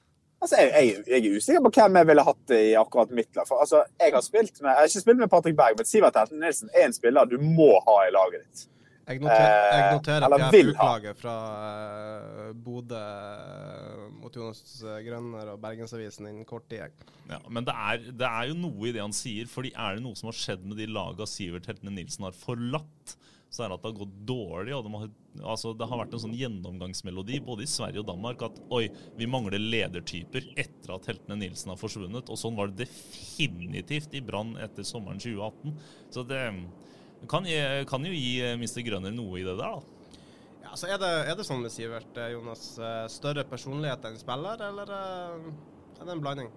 Altså, 0.46 0.60
jeg, 0.62 0.72
jeg, 0.76 0.98
jeg, 1.10 1.20
er 1.26 1.38
usikker 1.40 1.62
på 1.64 1.70
hvem 1.74 1.96
jeg 1.98 2.06
ville 2.06 2.24
hatt 2.28 2.52
i 2.54 2.76
akkurat 2.78 3.14
mitt 3.18 3.32
lag. 3.34 3.48
For, 3.50 3.64
altså, 3.64 3.80
jeg, 3.98 4.12
har 4.14 4.26
med, 4.30 4.50
jeg 4.52 4.78
har 4.78 4.90
ikke 4.92 5.02
spilt 5.02 5.22
med 5.24 5.32
Patrick 5.32 5.56
Berg, 5.58 5.80
men 5.80 5.88
Sivert 5.90 6.20
Heltene 6.20 6.44
Nilsen 6.44 6.70
er 6.76 6.86
en 6.86 6.94
spiller 6.94 7.32
du 7.32 7.40
må 7.42 7.72
ha 7.88 7.96
i 8.06 8.12
laget 8.14 8.44
ditt. 8.44 8.68
Jeg 9.06 9.22
noterer, 9.22 9.52
jeg 9.70 9.82
eh, 9.84 9.92
noterer 9.94 10.26
at 10.26 10.56
jeg 10.56 10.70
uklaget 10.72 11.20
fra 11.20 11.34
uh, 11.46 12.48
Bodø 12.58 12.98
uh, 12.98 14.08
mot 14.18 14.34
Jonas 14.34 14.80
Grønner 15.06 15.52
og 15.52 15.60
Bergensavisen 15.62 16.26
innen 16.32 16.48
kort 16.50 16.66
tid. 16.72 17.06
Ja, 17.30 17.38
men 17.46 17.68
det 17.68 17.76
er, 17.76 18.08
det 18.10 18.26
er, 18.26 18.48
jo 18.50 18.56
noe 18.64 18.90
i 18.90 18.96
det 18.96 19.04
han 19.04 19.14
sier. 19.14 19.46
fordi 19.52 19.76
er 19.76 20.00
det 20.00 20.06
noe 20.08 20.18
som 20.18 20.32
har 20.32 20.40
skjedd 20.40 20.66
med 20.66 20.82
de 20.82 20.88
laga 20.90 21.28
Sivert 21.30 21.70
Heltene 21.70 21.94
Nilsen 21.94 22.26
har 22.26 22.34
forlatt, 22.38 23.14
så 23.54 23.64
er 23.64 23.70
det 23.70 23.78
at 23.78 23.84
det 23.84 23.92
har 23.92 24.00
gått 24.00 24.16
dårlig. 24.32 24.74
og 24.74 24.88
det, 24.88 24.94
har, 24.96 25.12
altså, 25.54 25.76
det 25.78 25.90
har 25.92 26.02
vært 26.02 26.18
en 26.18 26.24
sånn 26.26 26.40
gjennomgangsmelodi 26.40 27.40
både 27.46 27.68
i 27.68 27.70
Sverige 27.70 28.02
og 28.02 28.10
Danmark 28.10 28.42
at 28.50 28.58
oi, 28.74 28.88
vi 29.20 29.30
mangler 29.30 29.62
ledertyper 29.62 30.50
etter 30.58 30.96
at 30.98 31.12
Heltene 31.12 31.38
Nilsen 31.44 31.76
har 31.76 31.80
forsvunnet. 31.80 32.34
Og 32.34 32.42
sånn 32.42 32.58
var 32.58 32.74
det 32.74 32.88
definitivt 32.90 34.18
i 34.18 34.24
Brann 34.26 34.56
etter 34.66 34.88
sommeren 34.88 35.22
2018. 35.22 35.78
Så 36.18 36.26
det 36.26 36.42
kan, 37.30 37.48
kan 37.90 38.06
jo 38.06 38.14
gi 38.14 38.34
eh, 38.44 38.58
Mr. 38.60 38.82
Grønner 38.86 39.14
noe 39.16 39.40
i 39.40 39.46
det 39.46 39.56
der, 39.60 39.78
da. 39.78 40.20
Ja, 40.66 40.76
så 40.80 40.90
er 40.90 41.00
det, 41.02 41.14
er 41.30 41.38
det 41.38 41.46
sånn 41.48 41.64
med 41.64 41.74
Sivert, 41.74 42.12
eh, 42.18 42.34
Jonas, 42.34 42.68
eh, 42.80 43.06
større 43.12 43.46
personlighet 43.48 44.06
enn 44.10 44.20
spiller, 44.20 44.62
eller 44.70 44.94
er 44.96 46.04
det 46.04 46.12
en 46.12 46.24
blanding? 46.24 46.52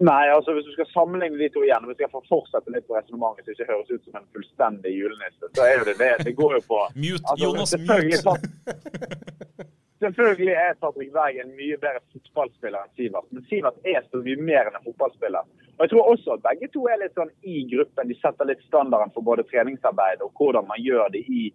Nei, 0.00 0.30
altså 0.32 0.54
hvis 0.56 0.64
du 0.64 0.72
skal 0.72 0.86
sammenligne 0.94 1.36
de 1.36 1.50
to 1.52 1.60
igjen, 1.66 1.84
hvis 1.90 1.98
jeg 2.00 2.08
får 2.12 2.22
fortsette 2.30 2.72
litt 2.72 2.86
på 2.88 2.96
resonnementet 2.96 3.44
så 3.44 3.50
det 3.50 3.58
ikke 3.58 3.72
høres 3.74 3.90
ut 3.90 4.06
som 4.06 4.16
en 4.16 4.30
fullstendig 4.36 4.94
julenisse, 4.96 5.50
så 5.52 5.66
er 5.66 5.74
jo 5.76 5.88
det 5.90 5.96
det. 6.00 6.14
Det 6.24 6.32
går 6.38 6.56
jo 6.56 6.62
på 6.70 6.78
Mute, 6.94 7.20
altså, 7.34 7.44
Jonas, 7.44 7.76
mute! 7.84 9.68
Selvfølgelig 10.00 10.52
er 10.56 10.78
Patrick 10.80 11.12
Berg 11.12 11.38
en 11.42 11.50
mye 11.58 11.76
bedre 11.80 12.00
fotballspiller 12.12 12.86
enn 12.86 12.92
Sivert, 12.96 13.26
men 13.30 13.44
Sivert 13.50 13.80
er 13.84 14.04
så 14.08 14.22
mye 14.24 14.44
mer 14.50 14.70
enn 14.70 14.78
en 14.78 14.86
fotballspiller. 14.86 15.48
Og 15.76 15.82
Jeg 15.84 15.92
tror 15.92 16.12
også 16.12 16.36
at 16.36 16.44
begge 16.46 16.68
to 16.72 16.86
er 16.88 17.02
litt 17.02 17.16
sånn 17.18 17.32
i 17.44 17.64
gruppen. 17.72 18.08
De 18.08 18.16
setter 18.20 18.48
litt 18.48 18.62
standarden 18.68 19.12
for 19.14 19.26
både 19.26 19.44
treningsarbeid 19.50 20.24
og 20.24 20.32
hvordan 20.40 20.68
man 20.68 20.80
gjør 20.80 21.12
det 21.12 21.24
i, 21.28 21.50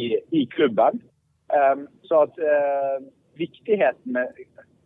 i, 0.00 0.08
i 0.32 0.46
klubben. 0.54 1.02
Um, 1.52 1.84
så 2.08 2.24
at 2.24 2.40
uh, 2.40 3.04
viktigheten 3.36 4.16
med 4.16 4.32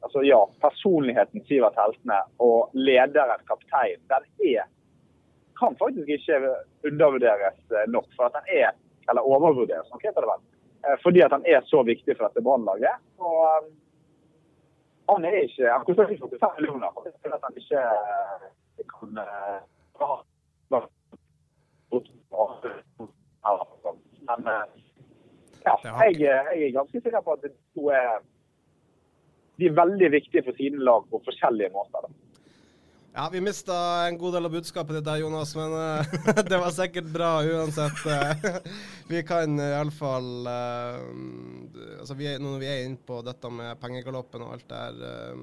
altså 0.02 0.22
ja, 0.26 0.40
personligheten 0.62 1.46
Sivert 1.46 1.78
Heltene 1.78 2.18
og 2.42 2.74
lederen, 2.74 3.46
kapteinen, 3.46 4.02
den 4.10 4.26
er 4.56 4.66
kan 5.58 5.76
faktisk 5.82 6.08
ikke 6.08 6.36
undervurderes 6.88 7.58
eh, 7.76 7.86
nok. 7.94 8.06
For 8.16 8.28
at 8.28 8.36
den 8.38 8.46
er, 8.62 8.70
eller 9.10 9.22
overvurderes 9.32 9.90
nok, 9.92 10.02
heter 10.06 10.22
det 10.24 10.30
vel. 10.32 10.42
Eh, 10.84 10.96
Fordi 11.02 11.20
at 11.24 11.32
han 11.32 11.44
er 11.46 11.60
så 11.66 11.82
viktig 11.82 12.16
for 12.16 12.28
dette 12.28 12.44
Brannlaget. 12.44 12.94
Eh, 13.18 13.68
han 15.08 15.24
er 15.24 15.38
ikke 15.40 15.72
Han 15.72 15.84
koster 15.86 16.08
ikke 16.12 16.28
45 16.28 16.54
millioner 16.58 16.90
fordi 16.94 17.34
at 17.36 17.44
han 17.46 17.60
ikke 17.62 17.80
eh, 17.80 18.88
kan 18.92 19.22
eh, 19.24 19.60
Men 24.28 24.50
eh, 24.52 24.66
ja, 25.64 25.74
jeg, 25.84 26.20
jeg 26.20 26.66
er 26.66 26.76
ganske 26.76 27.00
sikker 27.00 27.20
på 27.24 27.32
at 27.32 27.42
de 27.42 27.54
to 27.74 27.88
er 27.88 28.18
de 29.58 29.66
er 29.66 29.74
veldig 29.74 30.10
viktige 30.12 30.44
for 30.46 30.54
sine 30.54 30.78
lag 30.86 31.06
på 31.10 31.18
forskjellige 31.24 31.72
måter. 31.74 32.04
Da. 32.04 32.27
Ja, 33.14 33.28
vi 33.32 33.40
mista 33.40 33.74
en 34.06 34.18
god 34.18 34.34
del 34.36 34.46
av 34.46 34.52
budskapet 34.52 34.98
ditt 34.98 35.06
der, 35.06 35.22
Jonas, 35.22 35.54
men 35.56 35.72
uh, 35.72 36.42
det 36.50 36.60
var 36.60 36.74
sikkert 36.74 37.08
bra 37.12 37.30
uansett. 37.42 38.04
Uh, 38.06 38.58
vi 39.12 39.22
kan 39.26 39.58
iallfall 39.58 40.46
uh, 40.46 41.98
altså 42.00 42.14
vi 42.18 42.28
er, 42.30 42.38
Når 42.42 42.58
vi 42.62 42.68
er 42.68 42.84
inne 42.86 43.00
på 43.08 43.20
dette 43.26 43.50
med 43.52 43.78
pengegaloppen 43.80 44.44
og 44.44 44.54
alt 44.56 44.66
der 44.70 45.00
eh, 45.08 45.40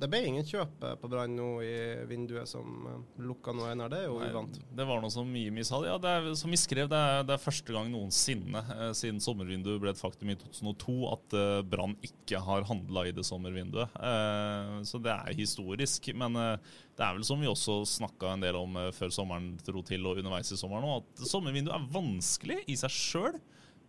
Det 0.00 0.08
ble 0.10 0.20
ingen 0.28 0.46
kjøp 0.46 0.84
eh, 0.84 0.94
på 1.00 1.10
Brann 1.10 1.34
nå 1.36 1.48
i 1.64 1.74
vinduet 2.08 2.48
som 2.50 2.86
uh, 2.88 2.96
lukka 3.22 3.54
nå, 3.54 3.66
Einar. 3.70 3.92
Det 3.92 4.02
er 4.02 4.08
jo 4.08 4.18
uvant. 4.20 4.58
Det 4.74 4.86
var 4.88 5.02
noe 5.02 5.12
som 5.12 5.28
Mimi 5.30 5.64
sa. 5.66 5.80
Ja, 5.86 5.96
det 6.00 6.10
er, 6.10 6.30
som 6.38 6.52
vi 6.52 6.60
skrev, 6.60 6.88
det 6.90 6.98
er, 6.98 7.26
det 7.26 7.36
er 7.36 7.42
første 7.42 7.74
gang 7.74 7.90
noensinne 7.92 8.64
eh, 8.76 8.90
siden 8.96 9.22
sommervinduet 9.24 9.82
ble 9.82 9.92
et 9.94 10.00
faktum 10.00 10.32
i 10.32 10.38
2002 10.40 10.96
at 11.12 11.38
uh, 11.38 11.60
Brann 11.66 11.96
ikke 12.04 12.40
har 12.44 12.66
handla 12.68 13.06
i 13.08 13.14
det 13.14 13.26
sommervinduet. 13.26 13.94
Eh, 13.94 14.74
så 14.88 15.00
det 15.02 15.14
er 15.14 15.38
historisk. 15.38 16.10
Men 16.18 16.38
eh, 16.40 16.74
det 16.94 17.02
er 17.02 17.16
vel 17.16 17.26
som 17.26 17.40
vi 17.42 17.50
også 17.50 17.80
snakka 17.90 18.34
en 18.34 18.44
del 18.44 18.58
om 18.58 18.76
eh, 18.78 18.92
før 18.94 19.10
sommeren 19.14 19.54
dro 19.66 19.82
til 19.86 20.06
og 20.06 20.20
underveis 20.20 20.52
i 20.54 20.60
sommeren 20.60 20.86
òg, 20.86 21.02
at 21.02 21.26
sommervinduet 21.30 21.74
er 21.74 21.90
vanskelig 21.94 22.60
i 22.70 22.78
seg 22.78 22.94
sjøl 22.94 23.40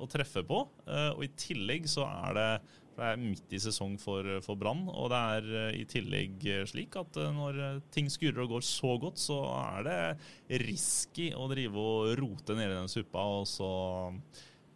å 0.01 0.09
treffe 0.11 0.43
på. 0.47 0.63
Eh, 0.89 1.11
og 1.13 1.23
i 1.27 1.31
tillegg 1.39 1.87
så 1.91 2.07
er 2.09 2.39
det 2.39 2.49
det 2.95 3.03
er 3.03 3.19
midt 3.19 3.51
i 3.51 3.59
sesong 3.59 3.97
for, 3.99 4.27
for 4.45 4.55
Brann, 4.59 4.85
og 4.87 5.09
det 5.11 5.19
er 5.37 5.47
eh, 5.59 5.77
i 5.81 5.85
tillegg 5.89 6.45
eh, 6.47 6.63
slik 6.69 6.95
at 6.99 7.17
eh, 7.19 7.33
når 7.35 7.59
eh, 7.59 7.81
ting 7.91 8.07
skurer 8.11 8.45
og 8.45 8.55
går 8.55 8.65
så 8.67 8.93
godt, 9.01 9.19
så 9.19 9.39
er 9.57 9.87
det 9.87 10.61
risky 10.63 11.31
å 11.35 11.49
drive 11.51 11.81
og 11.81 12.13
rote 12.21 12.55
nedi 12.55 12.71
den 12.77 12.91
suppa 12.91 13.25
og 13.41 13.49
så 13.51 13.69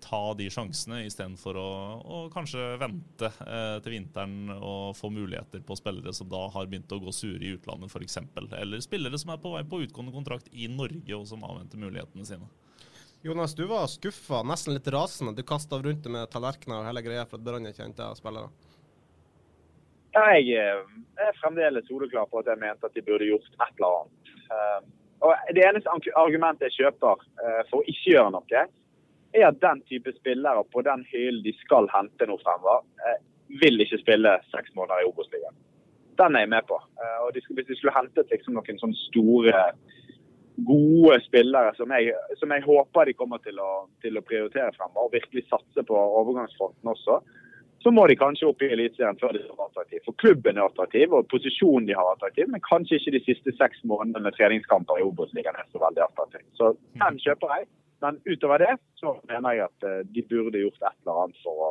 ta 0.03 0.33
de 0.37 0.47
sjansene 0.51 1.01
istedenfor 1.07 1.57
å, 1.59 1.69
å 1.99 2.17
kanskje 2.33 2.63
vente 2.81 3.29
eh, 3.45 3.75
til 3.83 3.95
vinteren 3.95 4.53
og 4.55 4.95
få 4.97 5.11
muligheter 5.13 5.63
på 5.65 5.77
spillere 5.79 6.13
som 6.15 6.29
da 6.31 6.45
har 6.53 6.69
begynt 6.71 6.91
å 6.95 7.01
gå 7.03 7.13
sure 7.15 7.41
i 7.43 7.53
utlandet 7.57 7.91
f.eks. 7.91 8.17
Eller 8.59 8.83
spillere 8.85 9.19
som 9.21 9.33
er 9.33 9.41
på 9.43 9.53
vei 9.55 9.65
på 9.67 9.81
utgående 9.85 10.15
kontrakt 10.15 10.49
i 10.51 10.69
Norge 10.71 11.17
og 11.17 11.27
som 11.29 11.43
avventer 11.47 11.81
mulighetene 11.81 12.27
sine. 12.27 12.49
Jonas, 13.21 13.55
du 13.55 13.65
var 13.67 13.89
skuffa, 13.91 14.43
nesten 14.47 14.77
litt 14.77 14.87
rasende. 14.95 15.35
Du 15.35 15.43
kasta 15.43 15.81
rundt 15.83 16.05
deg 16.05 16.13
med 16.15 16.29
tallerkener 16.31 16.79
og 16.79 16.87
hele 16.87 17.03
greia 17.03 17.25
for 17.27 17.39
at 17.39 17.43
Brann 17.43 17.67
ikke 17.67 17.83
henta 17.83 18.13
spillere. 18.15 18.47
Ja, 20.15 20.23
jeg 20.39 20.55
eh, 20.55 20.85
er 21.21 21.35
fremdeles 21.41 21.85
soleklar 21.89 22.29
på 22.31 22.39
at 22.39 22.47
jeg 22.49 22.61
mente 22.61 22.87
at 22.87 22.95
de 22.95 23.03
burde 23.05 23.27
gjort 23.27 23.51
et 23.51 23.75
eller 23.75 23.97
annet. 23.99 24.31
Eh, 24.47 24.79
Og 25.19 25.55
Det 25.55 25.63
eneste 25.67 25.91
argumentet 26.15 26.69
jeg 26.69 26.85
kjøper 26.85 27.25
eh, 27.43 27.63
for 27.69 27.81
å 27.81 27.87
ikke 27.91 28.13
gjøre 28.13 28.31
noe, 28.37 28.61
er 29.33 29.47
at 29.49 29.61
den 29.61 29.81
type 29.89 30.13
spillere 30.17 30.63
på 30.73 30.81
den 30.85 31.05
hyllen 31.11 31.43
de 31.45 31.53
skal 31.61 31.89
hente 31.93 32.27
nå 32.27 32.37
fremover, 32.43 32.85
eh, 33.05 33.19
vil 33.61 33.81
ikke 33.81 34.01
spille 34.01 34.35
seks 34.53 34.73
måneder 34.77 35.03
i 35.03 35.09
Obos-ligaen. 35.09 35.57
Den 36.19 36.35
er 36.35 36.45
jeg 36.45 36.49
med 36.49 36.67
på. 36.67 36.77
Eh, 36.99 37.19
Og 37.25 37.33
de 37.33 37.41
skulle, 37.41 37.61
Hvis 37.61 37.67
de 37.67 37.75
skulle 37.75 37.97
hentet 37.97 38.29
liksom 38.29 38.53
noen 38.53 38.79
sånne 38.79 38.99
store, 39.07 39.63
gode 40.65 41.19
spillere 41.23 41.75
som 41.75 41.91
jeg, 41.95 42.13
som 42.39 42.51
jeg 42.51 42.65
håper 42.65 43.05
de 43.05 43.13
kommer 43.13 43.39
til 43.43 43.59
å, 43.63 43.87
til 44.03 44.17
å 44.17 44.25
prioritere 44.25 44.73
fremover, 44.75 45.07
og 45.07 45.13
virkelig 45.13 45.45
satse 45.47 45.83
på 45.87 45.95
overgangsfronten 45.95 46.91
også, 46.93 47.19
så 47.79 47.91
må 47.95 48.05
de 48.11 48.17
kanskje 48.19 48.47
opp 48.49 48.61
i 48.65 48.71
Eliteserien 48.75 49.19
før 49.21 49.35
de 49.35 49.39
er 49.39 49.61
attraktive. 49.63 50.03
For 50.03 50.17
klubben 50.19 50.57
er 50.57 50.65
attraktiv, 50.67 51.13
og 51.15 51.29
posisjonen 51.31 51.87
de 51.87 51.95
har 51.95 52.09
er 52.09 52.17
attraktiv, 52.17 52.49
men 52.51 52.63
kanskje 52.65 52.99
ikke 52.99 53.15
de 53.15 53.21
siste 53.23 53.53
seks 53.55 53.85
månedene 53.87 54.25
med 54.25 54.35
treningskamper 54.35 54.99
i 54.99 55.05
Obos-ligaen 55.07 55.55
er 55.55 55.69
så 55.71 55.79
veldig 55.85 56.03
attraktiv. 56.09 56.43
Så 56.59 56.73
den 56.99 57.21
kjøper 57.23 57.55
jeg. 57.55 57.69
Men 58.01 58.19
utover 58.25 58.63
det 58.63 58.75
så 58.99 59.15
mener 59.27 59.57
jeg 59.57 59.67
at 59.67 59.87
eh, 59.87 60.01
de 60.15 60.23
burde 60.29 60.61
gjort 60.61 60.79
et 60.81 60.99
eller 61.03 61.21
annet 61.25 61.41
for 61.43 61.63
å, 61.65 61.69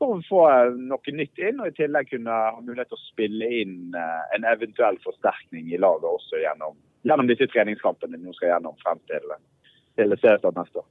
for 0.00 0.16
å 0.16 0.24
få 0.26 0.42
eh, 0.50 0.72
noe 0.90 1.14
nytt 1.20 1.38
inn, 1.38 1.60
og 1.62 1.70
i 1.70 1.76
tillegg 1.78 2.10
kunne 2.10 2.34
ha 2.34 2.56
mulighet 2.58 2.90
til 2.90 2.98
å 2.98 3.04
spille 3.06 3.50
inn 3.62 3.94
eh, 3.94 4.24
en 4.36 4.48
eventuell 4.50 4.98
forsterkning 5.04 5.70
i 5.70 5.78
laget 5.82 6.08
også 6.10 6.42
gjennom, 6.42 6.74
gjennom 7.06 7.30
disse 7.30 7.48
treningskampene 7.52 8.18
de 8.18 8.26
nå 8.26 8.34
skal 8.38 8.56
gjennom 8.56 8.78
frem 8.82 9.02
til, 9.10 9.36
til 10.00 10.16
seriestart 10.18 10.58
neste 10.58 10.82
år. 10.82 10.90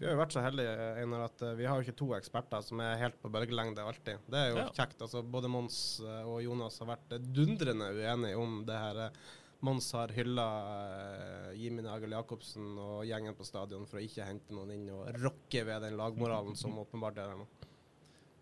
Vi 0.00 0.08
har 0.08 0.16
jo 0.16 0.22
vært 0.24 0.34
så 0.34 0.42
heldige 0.42 0.70
Einar, 0.98 1.28
at 1.28 1.42
vi 1.54 1.66
har 1.68 1.76
jo 1.78 1.84
ikke 1.84 2.00
to 2.00 2.08
eksperter 2.16 2.64
som 2.66 2.80
er 2.82 2.96
helt 2.98 3.20
på 3.22 3.30
bølgelengde 3.30 3.84
alltid. 3.86 4.24
Det 4.26 4.40
er 4.40 4.48
jo 4.50 4.56
Ja. 4.58 4.64
kjekt. 4.74 4.96
altså 5.04 5.20
Både 5.22 5.46
Mons 5.52 5.76
og 6.02 6.40
Jonas 6.42 6.80
har 6.82 6.88
vært 6.96 7.14
dundrende 7.36 7.92
uenige 7.94 8.40
om 8.40 8.64
det 8.66 8.80
her. 8.80 9.12
Eh, 9.62 9.66
Mons 9.66 9.92
har 9.94 10.12
hylla 10.16 10.46
uh, 10.66 11.50
Jimmy 11.54 11.82
Nagel 11.86 12.12
Jacobsen 12.16 12.72
og 12.82 13.04
gjengen 13.06 13.36
på 13.38 13.46
stadion 13.46 13.86
for 13.86 14.00
å 14.00 14.04
ikke 14.04 14.26
hente 14.26 14.54
noen 14.54 14.72
inn 14.74 14.88
og 14.90 15.12
rokke 15.22 15.62
ved 15.68 15.82
den 15.86 15.96
lagmoralen 16.00 16.56
som 16.58 16.78
åpenbart 16.82 17.18
er 17.22 17.30
der 17.30 17.38
nå. 17.44 17.46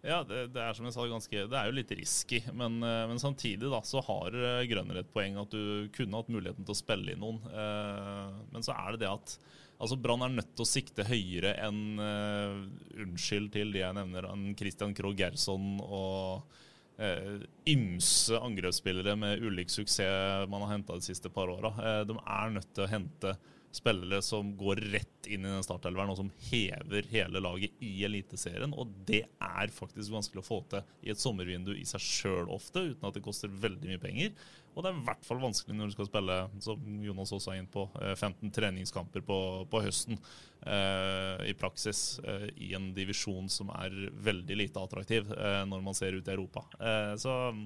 Ja, 0.01 0.23
det, 0.25 0.47
det 0.55 0.61
er 0.65 0.73
som 0.73 0.87
jeg 0.89 0.95
sa 0.97 1.05
ganske 1.11 1.41
Det 1.45 1.57
er 1.59 1.67
jo 1.69 1.75
litt 1.77 1.91
risky, 1.93 2.39
men, 2.57 2.79
eh, 2.81 3.03
men 3.11 3.21
samtidig 3.21 3.69
da 3.69 3.83
så 3.85 4.01
har 4.07 4.33
eh, 4.33 4.63
Grønner 4.71 5.03
et 5.03 5.11
poeng 5.13 5.37
at 5.43 5.53
du 5.53 5.91
kunne 5.93 6.17
hatt 6.17 6.31
muligheten 6.33 6.65
til 6.65 6.73
å 6.73 6.79
spille 6.79 7.13
inn 7.13 7.21
noen. 7.21 7.43
Eh, 7.53 8.39
Men 8.55 8.65
så 8.65 8.73
er 8.73 8.97
det 8.97 9.03
det 9.05 9.11
at 9.13 9.35
altså 9.81 9.99
Brann 10.01 10.25
er 10.25 10.33
nødt 10.33 10.55
til 10.57 10.65
å 10.65 10.71
sikte 10.71 11.05
høyere 11.05 11.53
enn 11.67 12.01
eh, 12.01 12.57
Unnskyld 13.05 13.53
til 13.53 13.77
de 13.77 13.85
jeg 13.85 13.97
nevner, 14.01 14.31
enn 14.33 14.57
Christian 14.57 14.97
Krogh 14.97 15.21
Gerson 15.21 15.77
og 15.85 16.57
eh, 17.01 17.41
ymse 17.73 18.39
angrepsspillere 18.39 19.17
med 19.19 19.43
ulik 19.43 19.73
suksess 19.73 20.49
man 20.51 20.65
har 20.67 20.75
henta 20.77 20.99
de 20.99 21.07
siste 21.07 21.33
par 21.33 21.51
åra. 21.53 21.73
Eh, 21.81 22.03
de 22.09 22.17
er 22.21 22.55
nødt 22.57 22.71
til 22.75 22.87
å 22.87 22.91
hente 22.91 23.35
spillere 23.75 24.19
som 24.23 24.53
går 24.59 24.81
rett 24.93 25.29
inn 25.31 25.45
i 25.45 25.53
den 25.53 25.65
startelveren 25.65 26.11
og 26.11 26.19
som 26.19 26.31
hever 26.49 27.07
hele 27.13 27.43
laget 27.43 27.77
i 27.85 27.93
Eliteserien. 28.07 28.73
Og 28.75 28.91
det 29.07 29.23
er 29.27 29.75
faktisk 29.75 30.15
vanskelig 30.15 30.43
å 30.43 30.47
få 30.47 30.61
til 30.73 31.07
i 31.07 31.13
et 31.13 31.21
sommervindu 31.23 31.73
i 31.77 31.87
seg 31.89 32.03
sjøl 32.03 32.51
ofte, 32.51 32.83
uten 32.93 33.07
at 33.07 33.17
det 33.17 33.25
koster 33.25 33.53
veldig 33.53 33.93
mye 33.93 34.03
penger. 34.03 34.35
Og 34.75 34.83
det 34.83 34.91
er 34.91 34.99
i 34.99 35.07
hvert 35.09 35.27
fall 35.27 35.43
vanskelig 35.43 35.77
når 35.77 35.91
du 35.91 35.97
skal 35.97 36.09
spille, 36.09 36.37
som 36.63 36.99
Jonas 37.05 37.35
også 37.35 37.53
er 37.53 37.61
inne 37.61 37.73
på, 37.73 37.87
eh, 38.03 38.15
15 38.15 38.53
treningskamper 38.55 39.25
på, 39.27 39.39
på 39.71 39.83
høsten 39.83 40.19
eh, 40.19 41.47
i 41.51 41.57
praksis 41.59 42.21
eh, 42.23 42.47
i 42.69 42.73
en 42.79 42.93
divisjon 42.97 43.51
som 43.51 43.73
er 43.75 43.97
veldig 44.31 44.61
lite 44.63 44.83
attraktiv 44.83 45.31
eh, 45.35 45.63
når 45.67 45.83
man 45.87 45.99
ser 45.99 46.19
ut 46.19 46.29
i 46.29 46.35
Europa. 46.37 46.67
Eh, 46.79 47.15
så 47.21 47.37
eh, 47.51 47.65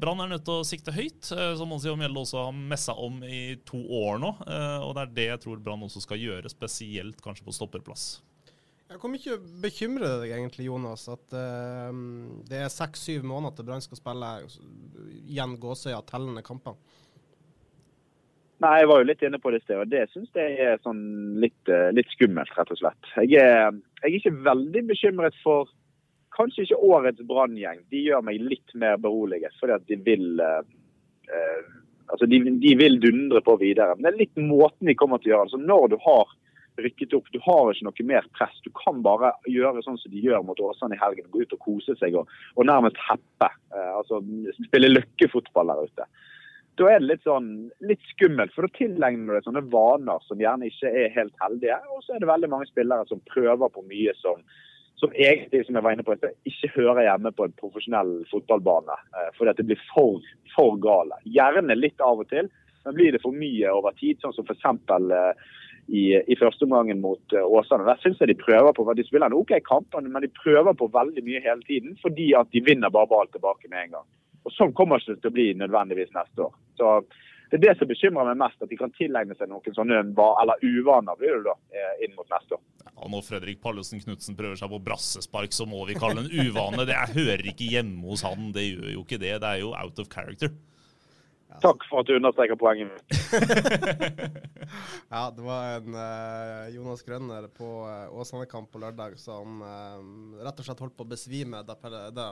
Brann 0.00 0.22
er 0.24 0.30
nødt 0.30 0.44
til 0.46 0.62
å 0.62 0.64
sikte 0.64 0.94
høyt, 0.96 1.26
eh, 1.36 1.50
som 1.58 1.68
Monsi 1.68 1.90
og 1.92 1.98
Mjelde 2.00 2.22
også 2.22 2.46
har 2.46 2.54
messa 2.56 2.94
om 2.96 3.18
i 3.26 3.58
to 3.68 3.76
år 3.76 4.22
nå. 4.22 4.30
eh, 4.46 4.78
og 4.86 4.94
det 4.96 5.02
er 5.02 5.12
det 5.18 5.26
jeg 5.28 5.42
tror 5.44 5.60
Brann 5.60 5.84
også 5.84 6.00
skal 6.04 6.22
gjøre, 6.22 6.52
spesielt 6.52 7.20
kanskje 7.24 7.44
på 7.44 7.56
stopperplass. 7.56 8.06
Jeg 8.86 9.00
kommer 9.02 9.18
ikke 9.18 9.34
til 9.34 9.36
å 9.36 9.60
bekymre 9.64 10.10
deg 10.22 10.32
egentlig, 10.36 10.68
Jonas, 10.68 11.08
at 11.10 11.34
uh, 11.34 11.90
det 12.46 12.60
er 12.62 12.68
seks-syv 12.70 13.24
måneder 13.26 13.56
til 13.56 13.66
Brann 13.66 13.82
skal 13.82 13.98
spille 13.98 14.28
igjen 15.26 15.56
gåsøya 15.58 15.98
tellende 16.06 16.44
kamper? 16.46 16.76
Nei, 18.62 18.76
jeg 18.80 18.88
var 18.88 19.02
jo 19.02 19.08
litt 19.10 19.24
inne 19.26 19.40
på 19.42 19.50
det 19.52 19.58
i 19.60 19.64
sted, 19.66 19.80
og 19.82 19.90
det 19.92 20.06
syns 20.12 20.38
jeg 20.38 20.54
er 20.64 20.78
sånn 20.86 21.02
litt, 21.42 21.58
eh, 21.68 21.90
litt 21.92 22.08
skummelt, 22.14 22.54
rett 22.56 22.70
og 22.72 22.78
slett. 22.80 23.10
Jeg 23.18 23.42
er, 23.42 23.74
jeg 24.00 24.06
er 24.08 24.16
ikke 24.16 24.46
veldig 24.46 24.82
bekymret 24.88 25.36
for 25.42 25.68
kanskje 26.36 26.66
ikke 26.66 26.80
årets 26.92 27.26
Brann-gjeng. 27.28 27.82
De 27.92 28.04
gjør 28.08 28.24
meg 28.26 28.42
litt 28.42 28.74
mer 28.78 28.98
beroliget, 29.02 29.54
fordi 29.60 29.76
at 29.76 29.86
de 29.90 29.98
vil 30.06 30.42
eh, 30.42 30.62
eh, 31.32 31.62
altså 32.12 32.28
de, 32.30 32.40
de 32.62 32.74
vil 32.78 33.00
dundre 33.02 33.42
på 33.44 33.56
videre. 33.62 33.96
Men 33.96 34.08
det 34.08 34.12
er 34.12 34.20
litt 34.24 34.42
måten 34.52 34.90
de 34.90 34.96
kommer 34.98 35.22
til 35.22 35.32
å 35.32 35.34
gjøre 35.34 35.48
det. 35.48 35.52
altså 35.52 35.62
når 35.64 35.88
du 35.92 35.98
har 36.04 36.36
rykket 36.76 37.14
opp, 37.16 37.28
du 37.32 37.40
har 37.40 37.72
ikke 37.72 37.86
noe 37.88 38.08
mer 38.10 38.30
press. 38.36 38.56
Du 38.64 38.70
kan 38.76 39.00
bare 39.04 39.32
gjøre 39.48 39.82
sånn 39.84 39.96
som 40.00 40.12
de 40.12 40.20
gjør 40.20 40.44
mot 40.44 40.60
Åsane 40.60 40.96
i 40.96 41.00
helgen. 41.00 41.28
Gå 41.32 41.46
ut 41.46 41.56
og 41.56 41.62
kose 41.64 41.96
seg 42.00 42.18
og, 42.20 42.32
og 42.56 42.68
nærmest 42.68 43.00
heppe. 43.08 43.50
Eh, 43.72 43.92
altså 43.96 44.20
spille 44.68 44.92
løkkefotball 44.92 45.72
der 45.72 45.86
ute 45.88 46.10
da 46.76 46.90
er 46.92 47.00
det 47.00 47.08
litt 47.08 47.24
sånn 47.24 47.46
litt 47.88 48.02
skummelt, 48.12 48.52
for 48.52 48.66
da 48.66 48.76
tilegner 48.76 49.30
du 49.30 49.36
deg 49.38 49.46
sånne 49.46 49.64
vaner 49.72 50.22
som 50.26 50.40
gjerne 50.40 50.68
ikke 50.68 50.90
er 50.90 51.14
helt 51.14 51.32
heldige. 51.40 51.78
Og 51.94 52.04
så 52.04 52.16
er 52.16 52.22
det 52.22 52.28
veldig 52.28 52.50
mange 52.52 52.68
spillere 52.68 53.08
som 53.08 53.22
prøver 53.30 53.72
på 53.72 53.84
mye 53.88 54.12
som, 54.20 54.42
som 55.00 55.12
egentlig, 55.12 55.66
som 55.66 55.76
jeg 55.76 55.84
var 55.84 55.92
inne 55.92 56.04
på, 56.06 56.16
ikke 56.48 56.72
hører 56.76 57.04
hjemme 57.04 57.32
på 57.36 57.46
en 57.46 57.56
profesjonell 57.60 58.12
fotballbane. 58.30 58.96
Eh, 59.12 59.28
fordi 59.36 59.52
at 59.52 59.60
det 59.60 59.68
blir 59.68 59.82
for, 59.90 60.24
for 60.54 60.78
gale. 60.80 61.18
Gjerne 61.28 61.76
litt 61.76 62.00
av 62.00 62.22
og 62.24 62.30
til, 62.32 62.48
men 62.86 62.96
blir 62.96 63.12
det 63.12 63.20
for 63.24 63.36
mye 63.36 63.72
over 63.74 63.96
tid, 63.98 64.20
sånn 64.22 64.34
som 64.36 64.48
f.eks. 64.48 64.64
Eh, 64.88 65.46
i, 65.86 66.02
i 66.18 66.34
første 66.38 66.66
omgangen 66.66 66.98
mot 67.02 67.34
eh, 67.36 67.44
Åsane. 67.44 67.86
Der 67.86 68.00
syns 68.02 68.18
jeg 68.22 68.32
de 68.32 68.38
prøver 68.40 68.72
på 68.74 68.86
De 68.98 69.04
spiller 69.06 69.28
en 69.30 69.38
OK 69.38 69.52
kamp, 69.68 69.94
men 70.00 70.22
de 70.24 70.32
prøver 70.40 70.74
på 70.74 70.88
veldig 70.94 71.22
mye 71.26 71.42
hele 71.44 71.62
tiden 71.68 71.94
fordi 72.02 72.32
at 72.38 72.50
de 72.50 72.64
vinner 72.66 72.90
bare 72.90 73.10
ball 73.12 73.30
tilbake 73.30 73.70
med 73.70 73.84
en 73.84 73.98
gang. 73.98 74.08
Og 74.46 74.54
Sånn 74.54 74.74
kommer 74.78 74.98
det 74.98 75.16
ikke 75.16 75.22
til 75.26 75.32
å 75.32 75.36
bli 75.36 75.46
nødvendigvis 75.60 76.14
neste 76.14 76.48
år. 76.48 76.56
Så 76.78 76.90
det 77.50 77.58
er 77.58 77.62
det 77.62 77.74
som 77.78 77.90
bekymrer 77.90 78.26
meg 78.30 78.40
mest, 78.40 78.62
at 78.62 78.70
de 78.70 78.78
kan 78.78 78.92
tilegne 78.96 79.36
seg 79.38 79.50
noen 79.50 79.76
sånne 79.76 80.00
eller 80.02 80.64
uvaner 80.64 81.18
blir 81.18 81.36
det 81.38 81.44
da, 81.46 81.54
eh, 81.70 82.04
inn 82.06 82.16
mot 82.18 82.28
neste 82.32 82.58
år. 82.58 82.62
Ja, 82.86 83.08
når 83.12 83.26
Fredrik 83.26 83.60
Pallesen 83.62 84.02
Knutsen 84.02 84.38
prøver 84.38 84.58
seg 84.58 84.72
på 84.72 84.80
brassespark, 84.82 85.54
så 85.54 85.66
må 85.68 85.84
vi 85.86 85.98
kalle 85.98 86.24
det 86.24 86.32
en 86.32 86.48
uvane. 86.48 86.86
Det 86.88 86.96
jeg 86.96 87.14
hører 87.20 87.50
ikke 87.52 87.68
hjemme 87.76 88.02
hos 88.08 88.24
han. 88.26 88.50
Det 88.56 88.64
gjør 88.64 88.88
jo 88.96 89.04
ikke 89.04 89.20
det. 89.22 89.36
Det 89.42 89.52
er 89.52 89.62
jo 89.62 89.74
out 89.76 90.00
of 90.02 90.10
character. 90.10 90.50
Takk 91.62 91.86
for 91.88 92.02
at 92.02 92.08
du 92.08 92.16
understreker 92.18 92.58
poenget 92.60 92.90
mitt. 92.92 93.06
Ja, 95.12 95.28
det 95.30 95.44
var 95.44 95.76
en 95.76 95.94
uh, 95.94 96.66
Jonas 96.74 97.04
Grønner 97.06 97.46
på 97.54 97.68
uh, 97.86 98.10
Åsane-kamp 98.18 98.66
på 98.72 98.80
lørdag 98.82 99.14
som 99.20 99.62
uh, 99.62 100.42
rett 100.42 100.58
og 100.58 100.66
slett 100.66 100.82
holdt 100.82 100.96
på 100.98 101.06
å 101.06 101.12
besvime 101.12 101.60
da, 101.64 101.76
da 102.10 102.26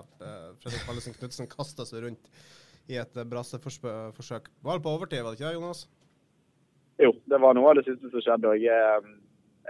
Fredrik 0.58 0.82
Pallesen 0.88 1.14
Knutsen 1.14 1.48
kasta 1.52 1.86
seg 1.86 2.02
rundt 2.08 2.26
i 2.90 2.98
et 3.00 3.20
uh, 3.20 3.26
brasseforsøk. 3.28 4.48
Var 4.64 4.78
det 4.78 4.84
på 4.84 4.94
overtid, 4.94 5.22
var 5.24 5.34
det 5.34 5.40
ikke 5.40 5.50
det, 5.50 5.58
Jonas? 5.58 5.84
Jo, 7.02 7.10
det 7.30 7.40
var 7.42 7.56
noe 7.56 7.72
av 7.72 7.78
det 7.80 7.86
siste 7.88 8.10
som 8.10 8.22
skjedde. 8.22 8.50
og 8.52 8.62
jeg, 8.62 8.90
eh, 8.98 9.14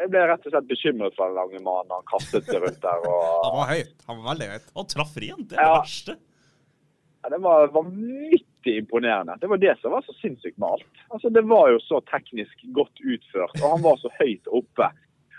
jeg 0.02 0.10
ble 0.12 0.24
rett 0.28 0.44
og 0.44 0.52
slett 0.52 0.68
bekymret 0.68 1.14
for 1.16 1.30
den 1.30 1.38
lange 1.38 1.60
mannen. 1.64 1.94
Han 1.94 2.08
kastet 2.10 2.50
seg 2.50 2.60
rundt 2.60 2.82
der. 2.82 3.06
og... 3.08 3.22
Han 3.46 3.60
var 3.62 3.70
høyt. 3.72 3.94
Han 4.08 4.18
var 4.18 4.30
veldig 4.32 4.48
høyt. 4.52 4.72
Han 4.76 4.90
traff 4.92 5.14
rent, 5.24 5.46
det 5.50 5.56
er 5.56 5.62
det 5.62 5.78
verste. 5.78 6.16
Ja, 7.24 7.30
det 7.32 7.40
var 7.40 7.70
vanvittig 7.72 8.74
imponerende. 8.82 9.38
Det 9.40 9.48
var 9.48 9.62
det 9.62 9.72
som 9.80 9.94
var 9.96 10.04
så 10.04 10.12
sinnssykt 10.18 10.58
med 10.60 10.76
alt. 10.76 11.04
Altså, 11.08 11.32
det 11.32 11.44
var 11.48 11.70
jo 11.72 11.80
så 11.80 12.02
teknisk 12.10 12.66
godt 12.76 13.00
utført, 13.00 13.56
og 13.62 13.70
han 13.70 13.84
var 13.86 13.96
så 14.02 14.12
høyt 14.18 14.50
oppe. 14.52 14.90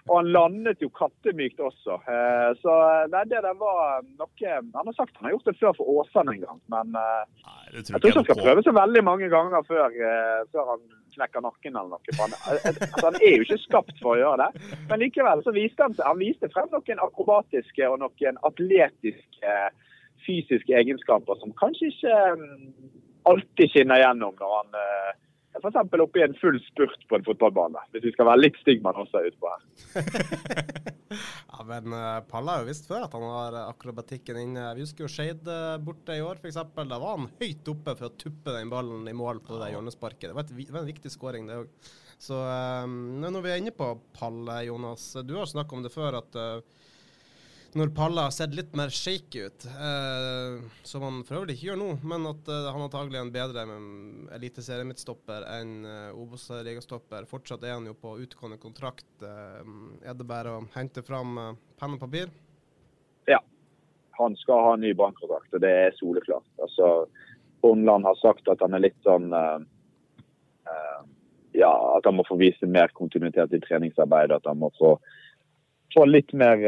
Og 0.05 0.19
han 0.19 0.27
landet 0.29 0.83
jo 0.83 0.89
kattemykt 0.93 1.61
også. 1.65 1.95
Eh, 2.05 2.49
Så 2.61 2.73
nei, 3.13 3.23
det 3.31 3.41
der 3.41 3.55
var 3.57 4.03
noe 4.19 4.51
Han 4.51 4.89
har 4.89 4.93
sagt 4.97 5.15
han 5.17 5.27
har 5.27 5.33
gjort 5.33 5.49
det 5.49 5.55
før 5.57 5.73
for 5.79 5.89
Åsane 5.95 6.35
en 6.35 6.43
gang, 6.43 6.59
men 6.73 6.99
eh, 6.99 7.23
Nei, 7.45 7.63
jeg 7.79 7.87
tror 7.87 8.11
ikke 8.11 8.21
han 8.21 8.27
skal 8.29 8.43
prøve 8.43 8.65
så 8.67 8.75
veldig 8.77 9.03
mange 9.07 9.29
ganger 9.33 9.65
før, 9.65 9.89
eh, 9.89 10.43
før 10.53 10.69
han 10.75 10.85
knekker 11.15 11.45
nakken 11.45 11.79
eller 11.79 11.95
noe. 11.95 12.17
Han, 12.19 12.35
eh, 12.37 12.69
altså, 12.69 13.05
han 13.07 13.19
er 13.21 13.33
jo 13.37 13.47
ikke 13.47 13.61
skapt 13.63 13.97
for 14.03 14.13
å 14.13 14.19
gjøre 14.21 14.45
det. 14.45 14.77
Men 14.91 15.01
likevel 15.01 15.41
så 15.45 15.55
viste 15.55 15.87
han 15.87 15.97
Han 16.05 16.21
viste 16.21 16.51
frem 16.53 16.69
noen 16.73 17.03
akrobatiske 17.07 17.89
og 17.89 17.99
noen 18.03 18.41
atletiske 18.45 19.57
fysiske 20.25 20.73
egenskaper 20.73 21.37
som 21.41 21.53
kanskje 21.59 21.91
ikke 21.91 22.15
alltid 23.29 23.71
skinner 23.73 24.01
gjennom 24.01 24.37
når 24.39 24.53
han 24.59 24.77
eh, 24.81 25.11
f.eks. 25.59 26.17
i 26.19 26.23
en 26.25 26.37
full 26.41 26.59
spurt 26.67 27.07
på 27.09 27.17
en 27.17 27.25
fotballbane. 27.27 27.81
Hvis 27.93 28.09
vi 28.09 28.13
skal 28.15 28.29
være 28.29 28.43
litt 28.43 28.59
Stigman 28.61 28.99
også 29.05 29.23
utpå 29.31 29.53
her. 29.53 29.65
Ja, 31.15 31.63
men 31.63 31.93
uh, 31.93 32.19
Palle 32.27 32.51
har 32.51 32.63
jo 32.63 32.67
visst 32.67 32.87
før 32.89 33.05
at 33.05 33.13
han 33.15 33.23
har 33.23 33.55
eh, 33.55 33.67
akrobatikken 33.69 34.39
inne. 34.41 34.63
Vi 34.75 34.83
husker 34.83 35.05
jo 35.05 35.11
Skeid 35.11 35.45
eh, 35.47 35.75
borte 35.85 36.17
i 36.17 36.23
år, 36.25 36.41
f.eks. 36.41 36.57
Da 36.75 36.97
var 36.99 37.13
han 37.13 37.29
høyt 37.39 37.69
oppe 37.71 37.93
for 37.95 38.09
å 38.09 38.17
tuppe 38.19 38.55
den 38.55 38.71
ballen 38.73 39.05
i 39.07 39.13
mål 39.15 39.39
på 39.45 39.59
det 39.61 39.69
hjørnesparket. 39.71 40.31
Det 40.31 40.35
var, 40.35 40.47
et, 40.47 40.65
det 40.65 40.73
var 40.73 40.81
en 40.81 40.89
viktig 40.89 41.13
skåring, 41.13 41.47
det 41.47 41.61
òg. 41.61 41.93
Så 42.25 42.39
eh, 42.41 42.87
når 43.21 43.45
vi 43.45 43.53
er 43.53 43.61
inne 43.61 43.75
på 43.75 43.91
Palle, 44.17 44.59
Jonas. 44.67 45.11
Du 45.23 45.37
har 45.37 45.47
snakket 45.49 45.77
om 45.77 45.85
det 45.85 45.93
før 45.93 46.19
at 46.19 46.41
eh, 46.41 46.83
når 47.75 47.89
Palla 47.95 48.23
har 48.29 48.31
sett 48.31 48.53
litt 48.55 48.71
mer 48.77 48.91
shaky 48.93 49.41
ut, 49.49 49.65
eh, 49.67 50.61
som 50.87 51.03
han 51.03 51.17
for 51.27 51.41
øvrig 51.41 51.57
ikke 51.57 51.67
gjør 51.67 51.79
nå, 51.81 51.87
men 52.07 52.27
at 52.29 52.47
eh, 52.47 52.67
han 52.71 52.83
antagelig 52.85 53.19
er 53.19 53.25
en 53.25 53.33
bedre 53.33 53.65
mm, 53.67 54.29
eliteseriemidtstopper 54.37 55.43
enn 55.57 55.73
eh, 55.83 56.15
Obos-ligastopper. 56.15 57.27
Fortsatt 57.27 57.65
er 57.67 57.75
han 57.75 57.89
jo 57.89 57.95
på 57.99 58.13
utgående 58.23 58.57
kontrakt. 58.61 59.09
Eh, 59.19 59.73
er 60.07 60.15
det 60.15 60.27
bare 60.29 60.53
å 60.55 60.61
hente 60.77 61.03
fram 61.03 61.35
eh, 61.41 61.57
penn 61.81 61.97
og 61.97 62.05
papir? 62.05 62.31
Ja. 63.27 63.41
Han 64.21 64.39
skal 64.39 64.63
ha 64.69 64.77
ny 64.79 64.93
bankkontrakt, 64.95 65.51
og 65.51 65.65
det 65.65 65.73
er 65.81 65.99
soleklart. 65.99 66.47
Altså, 66.63 67.09
Hornland 67.65 68.07
har 68.07 68.15
sagt 68.21 68.47
at 68.47 68.63
han 68.63 68.77
er 68.77 68.85
litt 68.85 68.97
sånn 69.03 69.35
eh, 69.35 69.67
eh, 70.71 71.03
Ja, 71.59 71.73
at 71.97 72.07
han 72.07 72.15
må 72.21 72.23
få 72.27 72.39
vise 72.39 72.71
mer 72.71 72.95
kontinuitet 72.95 73.51
i 73.51 73.61
treningsarbeidet. 73.67 74.39
At 74.39 74.47
han 74.47 74.63
må 74.63 74.71
få, 74.79 74.95
få 75.91 76.07
litt 76.07 76.31
mer 76.31 76.63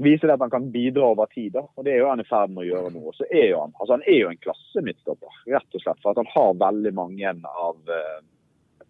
Vise 0.00 0.26
det 0.26 0.32
at 0.32 0.40
han 0.40 0.52
kan 0.52 0.70
bidra 0.72 1.10
over 1.12 1.28
tid. 1.34 1.52
da, 1.52 1.66
og 1.76 1.84
Det 1.84 1.92
er 1.92 2.00
jo 2.00 2.08
han 2.08 2.22
i 2.22 2.28
ferd 2.28 2.54
med 2.54 2.64
å 2.64 2.68
gjøre 2.70 2.92
nå. 2.94 3.12
Så 3.16 3.26
er 3.28 3.50
jo 3.50 3.60
han 3.60 3.74
altså 3.76 3.98
han 3.98 4.06
er 4.06 4.18
jo 4.22 4.30
en 4.30 4.40
klasse 4.46 4.84
midtstopper, 4.86 5.42
rett 5.52 5.76
og 5.76 5.84
slett. 5.84 6.00
For 6.00 6.12
at 6.12 6.22
han 6.22 6.32
har 6.32 6.62
veldig 6.62 6.94
mange 6.96 7.34
av, 7.66 7.76
eh, 7.96 8.22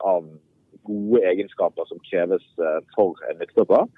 av 0.07 0.29
gode 0.87 1.25
egenskaper 1.33 1.89
som 1.91 2.03
kreves 2.07 2.47
eh, 2.63 2.79
for 2.95 3.19
en 3.31 3.43
midtstopper. 3.43 3.91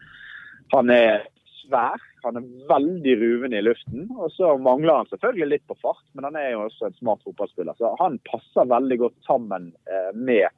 Han 0.73 0.91
er 0.95 1.29
svær. 1.61 2.01
Han 2.23 2.39
er 2.39 2.49
veldig 2.71 3.15
ruvende 3.21 3.59
i 3.59 3.67
luften. 3.67 4.09
Og 4.17 4.33
så 4.33 4.55
mangler 4.63 5.03
han 5.03 5.11
selvfølgelig 5.11 5.51
litt 5.51 5.67
på 5.69 5.79
fart, 5.83 6.05
men 6.15 6.29
han 6.31 6.39
er 6.39 6.53
jo 6.55 6.67
også 6.67 6.89
en 6.89 6.99
smart 7.01 7.23
fotballspiller. 7.27 7.77
Så 7.77 7.93
han 8.01 8.19
passer 8.31 8.73
veldig 8.73 8.99
godt 9.05 9.19
sammen 9.29 9.73
eh, 9.91 10.11
med 10.15 10.49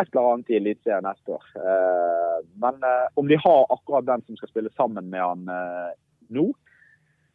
et 0.00 0.10
eller 0.10 0.32
annet 0.32 0.50
i 0.50 0.58
Eliteserien 0.58 1.06
neste 1.06 1.36
år. 1.36 1.48
Eh, 1.56 2.38
men 2.62 2.86
eh, 2.88 3.06
om 3.20 3.30
de 3.30 3.38
har 3.40 3.72
akkurat 3.72 4.06
den 4.06 4.22
som 4.26 4.38
skal 4.40 4.52
spille 4.52 4.72
sammen 4.76 5.10
med 5.12 5.22
han 5.22 5.48
eh, 5.48 5.90
nå, 6.34 6.48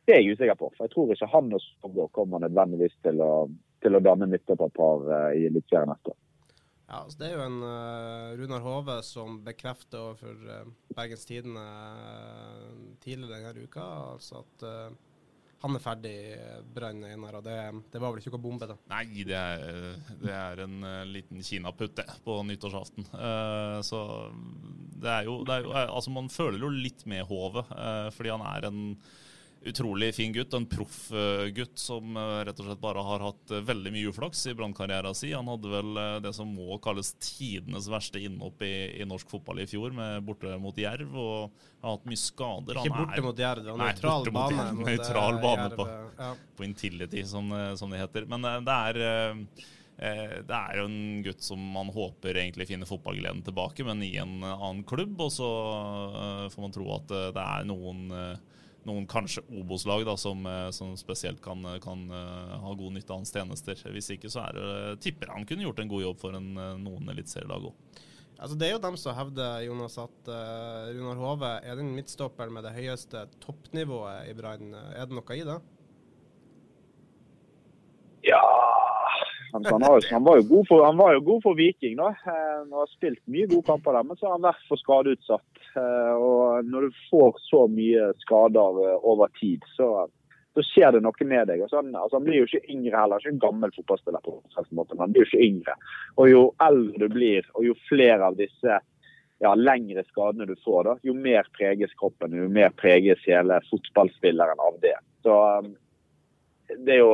det 0.06 0.16
er 0.16 0.24
jeg 0.24 0.38
usikker 0.38 0.58
på. 0.60 0.72
For 0.76 0.88
jeg 0.88 0.94
tror 0.96 1.14
ikke 1.14 1.34
han 1.34 1.54
og 1.54 1.62
Sogndal 1.66 2.10
kommer 2.18 2.42
nødvendigvis 2.44 2.96
til 3.06 3.22
å, 3.22 3.34
til 3.84 3.96
å 3.96 4.04
danne 4.04 4.30
midtstopperpar 4.32 5.06
i 5.38 5.46
Eliteserien 5.52 5.92
neste 5.94 6.16
år. 6.16 6.20
Ja, 6.90 7.04
altså 7.04 7.20
Det 7.20 7.28
er 7.28 7.36
jo 7.38 7.46
en 7.46 7.60
uh, 7.62 8.32
Runar 8.40 8.64
Hove 8.66 8.96
som 9.06 9.36
bekrefter 9.46 10.02
overfor 10.02 10.40
uh, 10.50 10.72
Bergens 10.98 11.28
Tidende 11.30 11.62
uh, 11.62 12.72
tidligere 13.04 13.52
denne 13.52 13.68
uka 13.70 13.84
altså 14.16 14.42
at 14.42 14.66
eh, 14.66 14.96
han 15.60 15.76
er 15.76 15.84
ferdig 15.84 16.12
i 16.16 16.36
Brann 16.76 17.04
Einar, 17.04 17.40
og 17.40 17.44
det, 17.44 17.58
det 17.92 18.00
var 18.02 18.14
vel 18.14 18.22
ikke 18.22 18.32
noe 18.36 18.44
bombe, 18.44 18.70
da. 18.70 18.78
Nei, 18.94 19.24
det 19.28 19.36
er, 19.36 19.64
det 20.22 20.36
er 20.36 20.62
en 20.64 20.78
eh, 20.88 21.02
liten 21.10 21.44
kinaputt, 21.44 21.98
det, 22.00 22.06
på 22.24 22.38
nyttårsaften. 22.48 23.10
Eh, 23.12 23.80
så 23.84 24.04
det 25.00 25.12
er, 25.12 25.28
jo, 25.28 25.42
det 25.48 25.58
er 25.58 25.68
jo 25.68 25.74
eh, 25.74 25.90
Altså, 25.90 26.14
man 26.16 26.32
føler 26.32 26.64
jo 26.64 26.72
litt 26.72 27.04
med 27.10 27.28
Hove, 27.28 27.66
eh, 27.76 28.08
fordi 28.16 28.32
han 28.36 28.46
er 28.48 28.70
en 28.70 28.80
utrolig 29.66 30.16
fin 30.16 30.34
gutt. 30.34 30.54
En 30.54 30.66
proff 30.66 31.12
eh, 31.12 31.64
som 31.76 32.18
eh, 32.18 32.44
rett 32.48 32.60
og 32.62 32.68
slett 32.70 32.82
bare 32.82 33.04
har 33.04 33.24
hatt 33.28 33.52
eh, 33.52 33.64
veldig 33.68 33.92
mye 33.94 34.12
uflaks 34.12 34.46
i 34.48 34.54
brannkarrieren 34.58 35.16
sin. 35.18 35.36
Han 35.36 35.50
hadde 35.52 35.72
vel 35.74 36.00
det 36.24 36.34
som 36.36 36.52
må 36.56 36.78
kalles 36.84 37.12
tidenes 37.24 37.90
verste 37.92 38.22
innhopp 38.24 38.62
i, 38.66 38.74
i 39.02 39.08
norsk 39.08 39.30
fotball 39.32 39.64
i 39.64 39.68
fjor, 39.70 39.92
med 39.96 40.24
borte 40.28 40.56
mot 40.62 40.78
Jerv, 40.80 41.16
og 41.16 41.66
har 41.84 41.98
hatt 41.98 42.08
mye 42.10 42.22
skader. 42.22 42.80
Ikke 42.84 42.96
borte 42.96 43.20
er- 43.20 43.26
mot 43.28 43.44
Jerv, 43.44 43.66
det 43.66 43.76
var 43.76 43.84
nøytral 43.84 44.32
bane. 44.40 44.70
Nøytral 44.80 45.42
bane 45.44 45.68
på- 45.76 45.90
ja. 46.20 46.32
på 46.56 46.68
Intility, 46.68 47.26
som, 47.28 47.52
som 47.80 47.92
det 47.92 48.02
heter. 48.04 48.30
Men 48.32 48.48
det 48.66 48.80
er 48.80 49.04
det 50.00 50.56
er 50.56 50.78
jo 50.80 50.86
en 50.88 51.24
gutt 51.26 51.42
som 51.44 51.60
man 51.74 51.90
håper 51.92 52.38
egentlig 52.40 52.70
finner 52.70 52.88
fotballgleden 52.88 53.42
tilbake, 53.44 53.84
men 53.84 54.00
i 54.08 54.14
en 54.22 54.38
annen 54.48 54.86
klubb. 54.88 55.20
Og 55.26 55.34
så 55.36 55.50
får 56.54 56.64
man 56.64 56.72
tro 56.76 56.86
at 56.96 57.12
det 57.36 57.44
er 57.44 57.68
noen, 57.68 58.06
noen 58.90 59.08
kanskje 59.10 59.44
Obos-lag 59.62 60.04
da, 60.08 60.16
som, 60.20 60.44
eh, 60.50 60.70
som 60.76 60.96
spesielt 61.00 61.42
kan, 61.44 61.64
kan 61.84 62.06
eh, 62.12 62.54
ha 62.64 62.74
god 62.74 62.96
nytte 62.96 63.14
av 63.14 63.22
hans 63.22 63.34
tjenester. 63.34 63.80
Hvis 63.94 64.12
ikke 64.16 64.32
så 64.34 64.48
er 64.48 64.60
det, 64.60 64.70
tipper 65.06 65.34
han 65.36 65.48
kunne 65.48 65.68
gjort 65.68 65.82
en 65.84 65.92
god 65.92 66.06
jobb 66.08 66.22
for 66.22 66.38
en, 66.40 66.52
eh, 66.58 66.78
noen 66.82 67.14
eliteserielag 67.14 67.70
òg. 67.72 68.04
Altså, 68.40 68.56
det 68.56 68.70
er 68.70 68.78
jo 68.78 68.84
dem 68.84 68.96
som 68.96 69.18
hevder 69.18 69.66
Jonas, 69.66 69.98
at 70.00 70.30
uh, 70.32 70.86
Runar 70.96 71.18
Hove 71.20 71.50
er 71.60 71.76
den 71.76 71.90
midtstopperen 71.92 72.54
med 72.56 72.64
det 72.64 72.72
høyeste 72.72 73.26
toppnivået 73.44 74.30
i 74.32 74.36
Brann. 74.38 74.72
Er 74.96 75.10
det 75.10 75.18
noe 75.18 75.36
i 75.36 75.44
det? 75.44 75.58
Ja 78.30 78.40
han, 79.54 79.66
han, 79.66 79.82
jo- 79.82 80.10
han, 80.12 80.24
var 80.24 80.42
for, 80.68 80.84
han 80.86 80.98
var 81.00 81.14
jo 81.16 81.22
god 81.32 81.44
for 81.44 81.58
Viking, 81.58 81.96
da. 81.98 82.10
Eh, 82.10 82.54
Han 82.60 82.72
har 82.78 82.88
spilt 82.92 83.22
mye 83.26 83.48
gode 83.50 83.66
kamper 83.68 83.94
der, 83.98 84.04
men 84.08 84.18
så 84.20 84.28
har 84.28 84.36
han 84.38 84.46
vært 84.46 84.68
for 84.70 84.78
skadeutsatt. 84.82 85.62
Eh, 85.76 86.14
Og 86.20 86.66
når 86.70 86.88
du 86.90 87.00
får 87.10 87.40
så 87.48 87.66
mye 87.72 88.12
skader 88.26 88.80
eh, 88.86 89.00
over 89.14 89.32
tid, 89.40 89.66
så, 89.78 89.90
så 90.58 90.66
skjer 90.70 90.98
det 90.98 91.02
noe 91.06 91.26
med 91.32 91.48
deg. 91.50 91.64
Altså, 91.66 91.80
han, 91.82 91.90
altså, 91.96 92.20
han 92.20 92.28
blir 92.28 92.42
jo 92.44 92.50
ikke 92.50 92.72
yngre 92.76 93.02
heller, 93.02 93.20
ikke 93.24 93.34
en 93.38 93.44
gammel 93.48 93.74
fotballspiller 93.78 94.24
på 94.26 94.38
en 94.38 94.78
måte, 94.78 94.94
men 94.96 95.06
han 95.08 95.18
blir 95.18 95.26
jo 95.26 95.32
ikke 95.32 95.48
yngre. 95.50 95.76
Og 96.18 96.30
jo 96.32 96.46
eldre 96.68 97.08
du 97.08 97.18
blir, 97.18 97.50
og 97.56 97.66
jo 97.70 97.76
flere 97.90 98.30
av 98.30 98.38
disse 98.40 98.80
ja, 99.40 99.54
lengre 99.56 100.04
skadene 100.10 100.46
du 100.50 100.56
får, 100.66 100.82
da, 100.90 100.98
jo 101.08 101.14
mer 101.16 101.48
preges 101.56 101.94
kroppen, 102.02 102.34
jo 102.36 102.50
mer 102.52 102.74
preges 102.76 103.22
hele 103.26 103.62
fotballspilleren 103.70 104.60
av 104.66 104.82
det. 104.84 104.98
Så 105.24 105.36
det 106.86 106.98
er 106.98 107.00
jo 107.02 107.14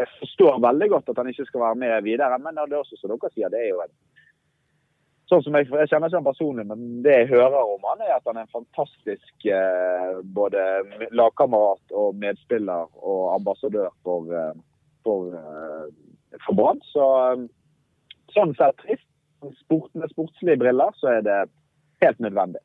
Jeg 0.00 0.08
forstår 0.18 0.60
veldig 0.64 0.88
godt 0.94 1.10
at 1.12 1.18
han 1.20 1.28
ikke 1.28 1.44
skal 1.48 1.64
være 1.66 1.78
med 1.82 2.06
videre, 2.06 2.38
men 2.40 2.56
det 2.56 2.72
er 2.72 2.80
også 2.80 2.96
som 2.98 3.12
dere 3.12 3.30
sier, 3.34 3.52
det 3.52 3.60
er 3.60 3.70
jo 3.74 3.84
en 3.84 3.94
Sånn 5.30 5.40
som 5.46 5.54
jeg, 5.56 5.64
jeg 5.70 5.88
kjenner 5.88 6.10
ikke 6.10 6.18
han 6.18 6.26
personlig, 6.26 6.64
men 6.68 6.80
det 7.04 7.12
jeg 7.14 7.28
hører 7.30 7.54
om 7.56 7.86
han 7.88 8.02
er 8.04 8.10
at 8.18 8.26
han 8.28 8.36
er 8.36 8.44
en 8.44 8.52
fantastisk 8.52 9.46
eh, 9.48 10.18
både 10.36 10.60
lagkamerat 11.16 11.94
og 11.96 12.18
medspiller 12.20 12.90
og 13.00 13.22
ambassadør 13.38 13.88
for, 14.04 14.28
eh, 14.28 14.58
for, 15.06 15.32
eh, 15.38 16.36
for 16.44 16.58
Brann. 16.58 16.82
Så 16.90 17.06
eh, 17.30 17.46
sånn 18.34 18.52
sett 18.58 18.76
trist. 18.82 19.08
Sport, 19.62 19.88
med 19.98 20.12
sportslige 20.12 20.60
briller 20.60 20.92
så 21.00 21.16
er 21.16 21.24
det 21.26 21.38
helt 22.04 22.20
nødvendig. 22.22 22.60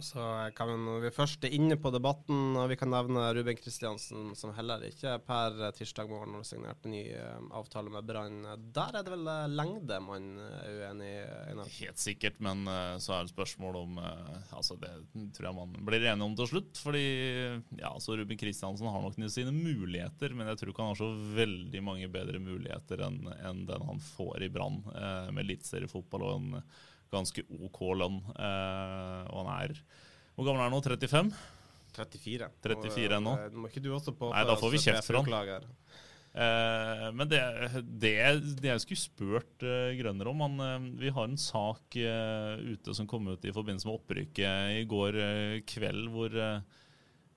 Så 0.00 0.22
kan 0.56 0.70
vi, 0.70 0.76
når 0.80 1.02
vi 1.04 1.10
først 1.14 1.44
er 1.44 1.54
inne 1.56 1.76
på 1.80 1.90
debatten, 1.92 2.54
og 2.56 2.68
vi 2.70 2.76
kan 2.80 2.90
nevne 2.92 3.24
Ruben 3.36 3.58
Kristiansen, 3.58 4.30
som 4.38 4.54
heller 4.56 4.84
ikke 4.86 5.18
per 5.26 5.58
tirsdag 5.76 6.08
morgen 6.10 6.36
har 6.38 6.46
signert 6.46 6.86
ny 6.88 7.02
eh, 7.12 7.42
avtale 7.52 7.92
med 7.92 8.06
Brann. 8.08 8.40
Der 8.74 8.98
er 8.98 9.04
det 9.04 9.12
vel 9.12 9.28
eh, 9.28 9.50
lengde 9.52 9.98
man 10.04 10.30
er 10.40 10.78
uenig 10.78 11.10
i? 11.10 11.58
Helt 11.82 12.00
sikkert, 12.00 12.40
men 12.44 12.64
eh, 12.70 12.94
så 13.02 13.16
er 13.16 13.26
det 13.26 13.34
spørsmål 13.34 13.80
om 13.82 14.00
Altså, 14.02 14.74
det 14.80 14.90
tror 15.36 15.48
jeg 15.48 15.56
man 15.56 15.74
blir 15.86 16.04
enige 16.06 16.26
om 16.26 16.34
til 16.38 16.48
slutt. 16.48 16.78
Fordi 16.80 17.02
ja, 17.78 17.90
altså 17.90 18.16
Ruben 18.18 18.38
Kristiansen 18.40 18.88
har 18.88 19.04
nok 19.04 19.18
sine 19.32 19.52
muligheter, 19.54 20.34
men 20.36 20.48
jeg 20.50 20.60
tror 20.60 20.72
ikke 20.72 20.84
han 20.86 20.94
har 20.94 21.00
så 21.00 21.10
veldig 21.36 21.82
mange 21.84 22.08
bedre 22.12 22.40
muligheter 22.42 23.04
enn 23.06 23.20
enn 23.32 23.64
den 23.68 23.84
han 23.86 24.00
får 24.02 24.46
i 24.46 24.50
Brann, 24.52 24.80
med 24.86 25.42
med 25.42 25.44
eliteseriefotball 25.46 26.24
og 26.26 26.34
en 26.36 26.62
ganske 27.12 27.44
OK 27.62 27.82
lønn. 28.00 28.20
Eh, 28.34 29.18
og 29.32 29.42
han 29.42 29.52
er 29.58 29.76
Hvor 30.34 30.48
gammel 30.48 30.62
er 30.62 30.70
han 30.70 30.74
nå? 30.76 30.80
35? 30.84 31.34
34. 31.92 32.48
34 32.64 33.20
nå. 33.20 33.36
Eh, 33.36 33.52
Må 33.56 33.68
ikke 33.68 33.82
du 33.84 33.92
også 33.92 34.14
på 34.16 34.32
Nei, 34.32 34.44
da 34.48 34.56
får 34.58 34.72
vi 34.72 34.80
kjeft 34.80 35.08
fra 35.10 35.22
han. 35.26 35.68
Eh, 36.32 37.06
men 37.12 37.28
det, 37.28 37.40
det, 38.00 38.12
det 38.62 38.70
jeg 38.70 38.84
skulle 38.86 39.02
spurt 39.02 39.64
eh, 39.68 39.90
Grønner 39.98 40.30
om 40.30 40.40
han, 40.46 40.54
eh, 40.64 40.86
Vi 41.02 41.10
har 41.12 41.28
en 41.28 41.36
sak 41.40 41.98
eh, 42.00 42.62
ute 42.72 42.94
som 42.96 43.08
kom 43.10 43.28
ut 43.28 43.44
i 43.44 43.52
forbindelse 43.52 43.90
med 43.90 43.98
opprykket 43.98 44.78
i 44.78 44.86
går 44.88 45.18
kveld, 45.68 46.06
hvor, 46.14 46.38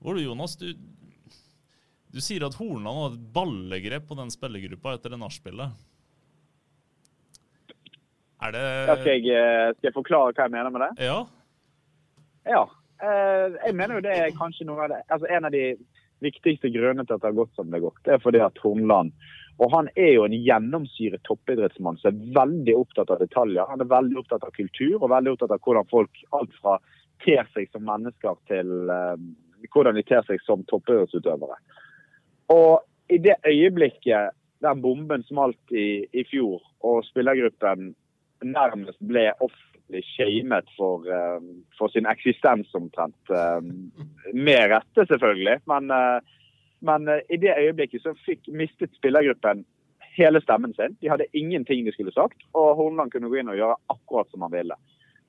hvor 0.00 0.16
du, 0.16 0.22
Jonas 0.24 0.56
du, 0.56 0.70
du 2.08 2.22
sier 2.24 2.46
at 2.48 2.56
Hornland 2.56 3.02
hadde 3.02 3.20
et 3.20 3.28
ballegrep 3.36 4.08
på 4.08 4.16
den 4.16 4.32
spillergruppa 4.32 4.96
etter 4.96 5.12
det 5.12 5.20
nachspielet. 5.20 5.76
Er 8.44 8.52
det 8.52 8.64
Ja, 8.64 8.96
skal 8.96 9.12
jeg, 9.12 9.28
eh, 9.32 9.70
skal 9.76 9.88
jeg 9.90 9.96
forklare 9.96 10.32
hva 10.32 10.48
jeg 10.48 10.54
mener 10.56 10.70
med 10.74 10.84
det? 10.84 11.06
Ja? 11.06 11.22
Ja. 12.46 12.64
Eh, 13.02 13.56
jeg 13.66 13.74
mener 13.74 13.96
jo 13.96 14.04
det 14.04 14.16
er 14.16 14.36
kanskje 14.36 14.66
noe 14.68 14.84
av 14.84 14.92
det 14.92 15.02
Altså 15.12 15.26
en 15.28 15.44
av 15.44 15.52
de 15.52 15.76
viktigste 16.24 16.70
grunnene 16.72 17.04
til 17.04 17.16
at 17.16 17.20
det 17.20 17.28
har 17.28 17.40
gått 17.40 17.56
som 17.56 17.68
det 17.68 17.76
har 17.76 17.90
gått, 17.90 18.04
det 18.04 18.14
er 18.14 18.22
fordi 18.24 18.40
at 18.40 18.58
Hornland 18.62 19.12
og 19.56 19.72
han 19.72 19.88
er 19.96 20.12
jo 20.12 20.26
en 20.26 20.36
gjennomsyret 20.36 21.22
toppidrettsmann 21.24 21.96
som 22.00 22.12
er 22.12 22.32
veldig 22.36 22.74
opptatt 22.76 23.12
av 23.12 23.22
detaljer. 23.22 23.64
Han 23.70 23.80
er 23.80 23.88
veldig 23.88 24.18
opptatt 24.20 24.44
av 24.44 24.52
kultur 24.56 24.98
og 24.98 25.10
veldig 25.12 25.32
opptatt 25.32 25.54
av 25.54 25.62
hvordan 25.64 25.88
folk 25.92 26.24
alt 26.36 26.56
fra 26.60 26.76
ter 27.24 27.48
seg 27.54 27.70
som 27.72 27.86
mennesker 27.88 28.36
til 28.50 28.90
uh, 28.92 29.16
hvordan 29.72 29.96
de 29.96 30.04
ter 30.04 30.26
seg 30.28 30.42
som 30.44 30.64
toppidrettsutøvere. 30.68 31.56
Og 32.52 32.84
i 33.08 33.18
det 33.22 33.38
øyeblikket 33.48 34.36
den 34.64 34.82
bomben 34.84 35.24
smalt 35.24 35.72
i, 35.72 36.04
i 36.12 36.24
fjor, 36.28 36.60
og 36.84 37.04
spillergruppen 37.08 37.94
nærmest 38.44 38.98
ble 39.00 39.30
offentlig 39.40 40.02
shamet 40.14 40.68
for, 40.76 41.06
eh, 41.08 41.40
for 41.78 41.88
sin 41.88 42.06
eksistens 42.06 42.74
omtrent. 42.74 43.30
eh, 43.30 43.60
med 44.32 44.70
rette, 44.70 45.06
selvfølgelig. 45.06 45.60
Men, 45.66 45.90
eh, 45.90 46.20
men 46.80 47.08
i 47.30 47.36
det 47.36 47.54
øyeblikket 47.58 48.02
så 48.02 48.14
fikk, 48.26 48.48
mistet 48.48 48.90
spillergruppen 48.96 49.64
hele 50.16 50.40
stemmen 50.40 50.74
sin. 50.74 50.96
De 51.00 51.08
hadde 51.08 51.26
ingenting 51.32 51.84
de 51.84 51.92
skulle 51.92 52.12
sagt, 52.12 52.36
og 52.54 52.76
Horneland 52.76 53.10
kunne 53.10 53.28
gå 53.28 53.40
inn 53.40 53.48
og 53.48 53.56
gjøre 53.56 53.76
akkurat 53.90 54.30
som 54.30 54.42
han 54.42 54.52
ville. 54.52 54.74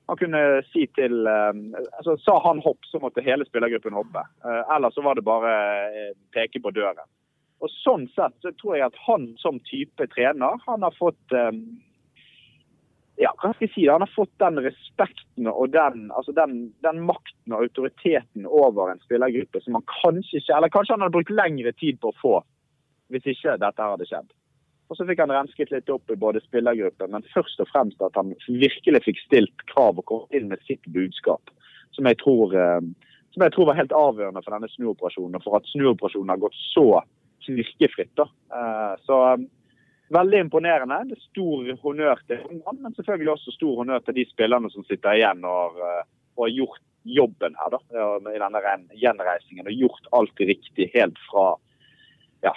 Han 0.08 0.16
kunne 0.16 0.62
si 0.72 0.86
til 0.86 1.26
altså 1.26 2.16
Sa 2.24 2.38
han 2.40 2.60
hopp, 2.60 2.78
så 2.84 2.98
måtte 2.98 3.20
hele 3.20 3.44
spillergruppen 3.44 3.92
hoppe. 3.92 4.22
Ellers 4.74 4.94
så 4.94 5.02
var 5.02 5.14
det 5.14 5.24
bare 5.24 6.14
peke 6.32 6.60
på 6.60 6.70
døren. 6.70 7.04
Og 7.60 7.68
Sånn 7.68 8.08
sett 8.14 8.32
så 8.40 8.52
tror 8.56 8.76
jeg 8.76 8.86
at 8.86 8.96
han 9.06 9.36
som 9.36 9.60
type 9.60 10.06
trener, 10.06 10.56
han 10.66 10.82
har 10.82 10.96
fått 10.96 11.36
ja, 13.18 13.32
hva 13.40 13.50
skal 13.52 13.66
jeg 13.66 13.74
si, 13.74 13.86
han 13.90 14.04
har 14.04 14.10
fått 14.14 14.32
den 14.42 14.60
respekten 14.62 15.48
og 15.50 15.72
den, 15.74 16.06
altså 16.14 16.34
den, 16.36 16.68
den 16.86 17.00
makten 17.06 17.54
og 17.54 17.64
autoriteten 17.66 18.46
over 18.46 18.92
en 18.92 19.02
spillergruppe 19.02 19.62
som 19.64 19.78
han 19.78 19.86
kanskje 19.90 20.38
ikke 20.38 20.54
Eller 20.56 20.72
kanskje 20.74 20.94
han 20.94 21.02
hadde 21.04 21.16
brukt 21.16 21.34
lengre 21.34 21.72
tid 21.80 21.98
på 22.02 22.12
å 22.12 22.18
få 22.20 22.36
hvis 23.08 23.26
ikke 23.32 23.56
dette 23.56 23.80
hadde 23.80 24.04
skjedd. 24.04 24.28
Og 24.88 24.96
så 24.96 25.04
fikk 25.08 25.20
han 25.22 25.32
rensket 25.32 25.70
litt 25.72 25.90
opp 25.92 26.10
i 26.12 26.16
både 26.20 26.42
spillergruppen, 26.44 27.12
men 27.12 27.26
først 27.32 27.60
og 27.64 27.68
fremst 27.72 28.02
at 28.04 28.16
han 28.20 28.34
virkelig 28.46 29.00
fikk 29.04 29.22
stilt 29.24 29.64
krav 29.72 30.00
og 30.00 30.06
kommet 30.08 30.36
inn 30.36 30.48
med 30.52 30.60
sitt 30.68 30.84
budskap. 30.92 31.52
Som 31.96 32.08
jeg 32.08 32.18
tror, 32.22 32.52
eh, 32.52 32.80
som 33.32 33.44
jeg 33.44 33.54
tror 33.54 33.70
var 33.70 33.80
helt 33.80 33.96
avgjørende 33.96 34.42
for 34.44 34.56
denne 34.56 34.70
snuoperasjonen, 34.72 35.36
og 35.40 35.44
for 35.44 35.58
at 35.58 35.68
snuoperasjonen 35.72 36.32
har 36.32 36.42
gått 36.44 36.60
så 36.70 36.86
knirkefritt. 37.46 38.14
da. 38.16 38.28
Eh, 38.52 38.94
Så 39.08 39.20
eh, 39.32 39.46
veldig 40.14 40.42
imponerende. 40.46 41.00
Det 41.10 41.18
er 41.18 41.24
stor 41.28 41.70
honnør 41.84 42.22
til 42.28 42.44
han, 42.66 42.82
men 42.82 42.94
selvfølgelig 42.96 43.34
også 43.34 43.56
stor 43.56 43.82
honnør 43.82 44.04
til 44.06 44.18
de 44.18 44.26
spillerne 44.30 44.70
som 44.74 44.86
sitter 44.88 45.18
igjen 45.18 45.44
og, 45.44 45.78
har, 45.78 45.98
eh, 46.00 46.06
og 46.36 46.46
har 46.46 46.54
gjort 46.56 46.84
jobben 47.08 47.54
her 47.56 47.72
da, 47.72 47.78
i 48.34 48.40
denne 48.42 48.62
gjenreisingen. 49.00 49.68
Og 49.68 49.82
gjort 49.84 50.10
alt 50.18 50.42
riktig 50.50 50.90
helt 50.94 51.20
fra 51.30 51.46
ja, 52.44 52.52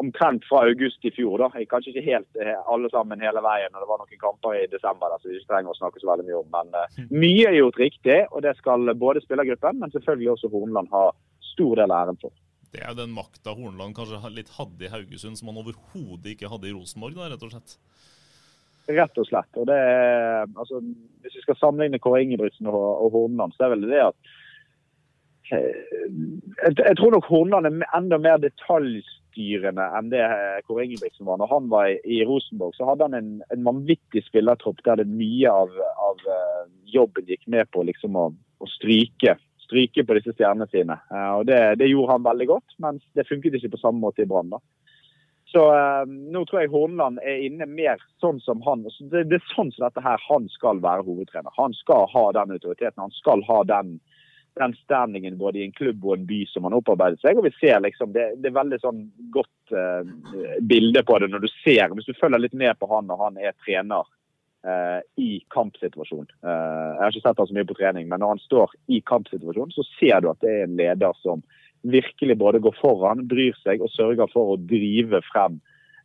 omtrent 0.00 0.44
fra 0.48 0.62
august 0.68 1.04
i 1.04 1.12
fjor. 1.14 1.38
da. 1.42 1.64
Kanskje 1.70 1.94
ikke 1.94 2.06
helt 2.10 2.40
eh, 2.42 2.56
alle 2.72 2.90
sammen 2.92 3.22
hele 3.24 3.42
veien, 3.44 3.72
og 3.74 3.82
det 3.82 3.90
var 3.90 4.02
noen 4.02 4.22
kamper 4.22 4.58
i 4.58 4.66
desember 4.72 5.12
der, 5.12 5.22
så 5.22 5.30
vi 5.30 5.38
ikke 5.40 5.52
trenger 5.54 5.74
å 5.74 5.78
snakke 5.78 6.02
så 6.02 6.10
veldig 6.12 6.26
mye 6.28 6.40
om. 6.40 6.50
Men 6.54 6.74
eh, 6.80 7.04
mye 7.12 7.46
er 7.50 7.60
gjort 7.60 7.80
riktig, 7.82 8.18
og 8.30 8.44
det 8.46 8.56
skal 8.60 8.92
både 8.98 9.24
spillergruppen, 9.24 9.80
men 9.82 9.94
selvfølgelig 9.94 10.34
også 10.34 10.52
Hornland 10.52 10.92
ha 10.94 11.08
stor 11.52 11.80
del 11.80 11.90
av 11.90 12.04
æren 12.04 12.20
for. 12.20 12.34
Det 12.76 12.82
er 12.84 12.92
jo 12.92 12.98
den 12.98 13.14
makta 13.16 13.54
Hornland 13.56 13.96
kanskje 13.96 14.18
litt 14.34 14.50
hadde 14.58 14.84
i 14.84 14.90
Haugesund, 14.92 15.38
som 15.38 15.48
han 15.48 15.62
overhodet 15.62 16.34
ikke 16.34 16.50
hadde 16.52 16.68
i 16.68 16.74
Rosenborg, 16.76 17.14
da, 17.16 17.30
rett 17.32 17.44
og 17.46 17.54
slett. 17.54 17.78
Rett 18.92 19.16
og 19.16 19.28
slett. 19.30 19.48
Og 19.56 19.64
det 19.70 19.76
er, 19.80 20.44
altså, 20.44 20.82
hvis 21.24 21.38
vi 21.38 21.44
skal 21.46 21.56
sammenligne 21.56 22.00
Kåre 22.04 22.20
Ingebrigtsen 22.26 22.68
og, 22.68 22.76
og 22.76 23.14
Horneland, 23.14 23.56
så 23.56 23.64
er 23.64 23.72
vel 23.72 23.86
det 23.88 24.02
at 24.04 24.34
eh, 25.56 25.80
jeg, 26.66 26.76
jeg 26.82 26.98
tror 27.00 27.16
nok 27.16 27.30
Horneland 27.30 27.70
er 27.70 27.96
enda 27.96 28.20
mer 28.20 28.44
detaljstyrende 28.44 29.88
enn 29.96 30.12
det 30.12 30.20
eh, 30.26 30.60
Kåre 30.68 30.84
Ingebrigtsen 30.84 31.24
var. 31.30 31.40
Når 31.40 31.52
han 31.54 31.72
var 31.72 31.88
i, 31.94 31.96
i 32.04 32.20
Rosenborg, 32.28 32.76
så 32.76 32.90
hadde 32.90 33.08
han 33.08 33.16
en, 33.16 33.32
en 33.56 33.66
vanvittig 33.72 34.26
spillertropp 34.28 34.84
der 34.84 35.00
det 35.00 35.08
mye 35.16 35.56
av, 35.64 35.72
av 36.10 36.28
eh, 36.36 36.62
jobben 36.92 37.32
gikk 37.32 37.48
med 37.56 37.72
på 37.72 37.88
liksom 37.88 38.20
å, 38.20 38.28
å 38.36 38.74
stryke, 38.76 39.38
stryke 39.66 40.06
på 40.06 40.16
disse 40.16 40.32
stjernene 40.36 40.70
sine. 40.72 40.96
Eh, 41.12 41.30
Og 41.40 41.46
det, 41.50 41.60
det 41.82 41.90
gjorde 41.90 42.16
han 42.16 42.26
veldig 42.26 42.48
godt, 42.54 42.76
men 42.82 43.02
det 43.18 43.28
funket 43.28 43.58
ikke 43.58 43.74
på 43.76 43.82
samme 43.82 44.02
måte 44.02 44.24
i 44.24 44.30
Brann. 44.30 44.54
Så 45.52 45.62
eh, 45.76 46.02
nå 46.06 46.42
tror 46.44 46.62
jeg 46.62 46.72
Horneland 46.72 47.20
er 47.22 47.44
inne 47.46 47.68
mer 47.70 48.02
sånn 48.22 48.40
som 48.42 48.62
han. 48.66 48.82
Det, 48.84 49.26
det 49.30 49.38
er 49.38 49.52
sånn 49.54 49.70
som 49.74 49.86
dette 49.86 50.02
her 50.04 50.22
han 50.26 50.48
skal 50.52 50.82
være 50.82 51.06
hovedtrener. 51.06 51.54
Han 51.56 51.76
skal 51.78 52.08
ha 52.12 52.26
den 52.40 52.56
autoriteten. 52.56 52.98
Han 52.98 53.14
skal 53.14 53.44
ha 53.46 53.60
den, 53.68 53.94
den 54.58 54.74
standingen 54.82 55.38
både 55.38 55.62
i 55.62 55.68
en 55.68 55.76
klubb 55.76 56.04
og 56.04 56.16
en 56.16 56.26
by 56.26 56.42
som 56.50 56.66
han 56.66 56.76
opparbeidet 56.76 57.22
seg. 57.22 57.38
Og 57.38 57.46
vi 57.46 57.54
ser 57.60 57.78
liksom, 57.84 58.10
det, 58.16 58.32
det 58.42 58.50
er 58.50 58.58
veldig 58.58 58.80
sånn 58.82 59.06
godt 59.34 59.76
eh, 59.78 60.58
bilde 60.66 61.06
på 61.06 61.20
det 61.22 61.30
når 61.30 61.46
du 61.46 61.50
ser, 61.62 61.94
hvis 61.94 62.10
du 62.10 62.18
følger 62.18 62.42
litt 62.42 62.58
med 62.58 62.74
på 62.80 62.90
han 62.90 63.06
når 63.06 63.22
han 63.28 63.42
er 63.46 63.56
trener 63.62 64.10
i 65.22 65.30
kampsituasjon. 65.54 66.26
Eh, 66.42 66.88
jeg 66.96 67.02
har 67.02 67.14
ikke 67.14 67.24
sett 67.28 67.42
han 67.42 67.50
så 67.50 67.56
mye 67.56 67.68
på 67.68 67.78
trening, 67.78 68.08
men 68.10 68.22
når 68.22 68.34
han 68.34 68.42
står 68.46 68.74
i 68.92 69.00
kampsituasjon, 69.06 69.74
så 69.76 69.86
ser 69.94 70.24
du 70.24 70.30
at 70.32 70.42
det 70.42 70.52
er 70.52 70.66
en 70.66 70.76
leder 70.80 71.16
som 71.22 71.44
virkelig 71.86 72.38
både 72.40 72.62
går 72.64 72.74
foran, 72.80 73.26
bryr 73.30 73.54
seg 73.62 73.84
og 73.84 73.92
sørger 73.94 74.30
for 74.32 74.54
å 74.54 74.60
drive 74.60 75.20
frem 75.28 75.60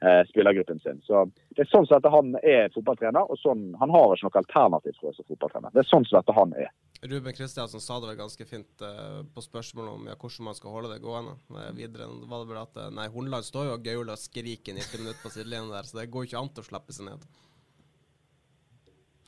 eh, 0.06 0.22
spillergruppen 0.30 0.82
sin. 0.84 1.02
Så 1.08 1.26
det 1.56 1.66
er 1.66 1.72
sånn 1.72 1.88
som 1.88 1.98
dette 1.98 2.14
han 2.14 2.36
er 2.42 2.70
fotballtrener, 2.76 3.26
og 3.26 3.40
sånn, 3.42 3.72
han 3.82 3.94
har 3.94 4.16
ikke 4.16 4.30
noe 4.30 4.42
alternativ 4.44 4.98
tror 4.98 5.10
jeg, 5.10 5.18
som 5.20 5.30
fotballtrener. 5.34 5.74
Det 5.74 5.84
er 5.84 5.92
sånn 5.92 6.08
som 6.08 6.20
dette 6.20 6.38
han 6.38 6.56
er. 6.68 6.72
Ruben 7.02 7.34
Kristiansen 7.34 7.82
sa 7.82 7.98
det 7.98 8.12
vel 8.12 8.20
ganske 8.20 8.46
fint 8.46 8.84
eh, 8.86 9.22
på 9.34 9.42
spørsmålet 9.42 9.94
om 9.98 10.10
ja, 10.12 10.18
hvordan 10.22 10.52
man 10.52 10.58
skal 10.58 10.76
holde 10.76 10.92
det 10.94 11.02
gående. 11.02 11.34
Eh, 11.50 11.72
videre 11.80 12.10
var 12.30 12.44
det 12.44 12.52
vel 12.52 12.62
at 12.62 12.78
eh, 12.78 12.92
nei, 12.94 13.08
Hornland 13.14 13.48
står 13.48 13.72
jo 13.72 13.78
og 13.80 13.88
gauler 13.88 14.14
og 14.14 14.22
skriker 14.22 14.78
90 14.78 15.02
minutter 15.02 15.24
på 15.24 15.34
sidelinjen 15.34 15.74
der, 15.74 15.88
så 15.88 15.98
det 15.98 16.12
går 16.14 16.30
ikke 16.30 16.44
an 16.44 16.54
å 16.54 16.68
slippe 16.68 16.94
seg 16.94 17.10
ned. 17.10 17.26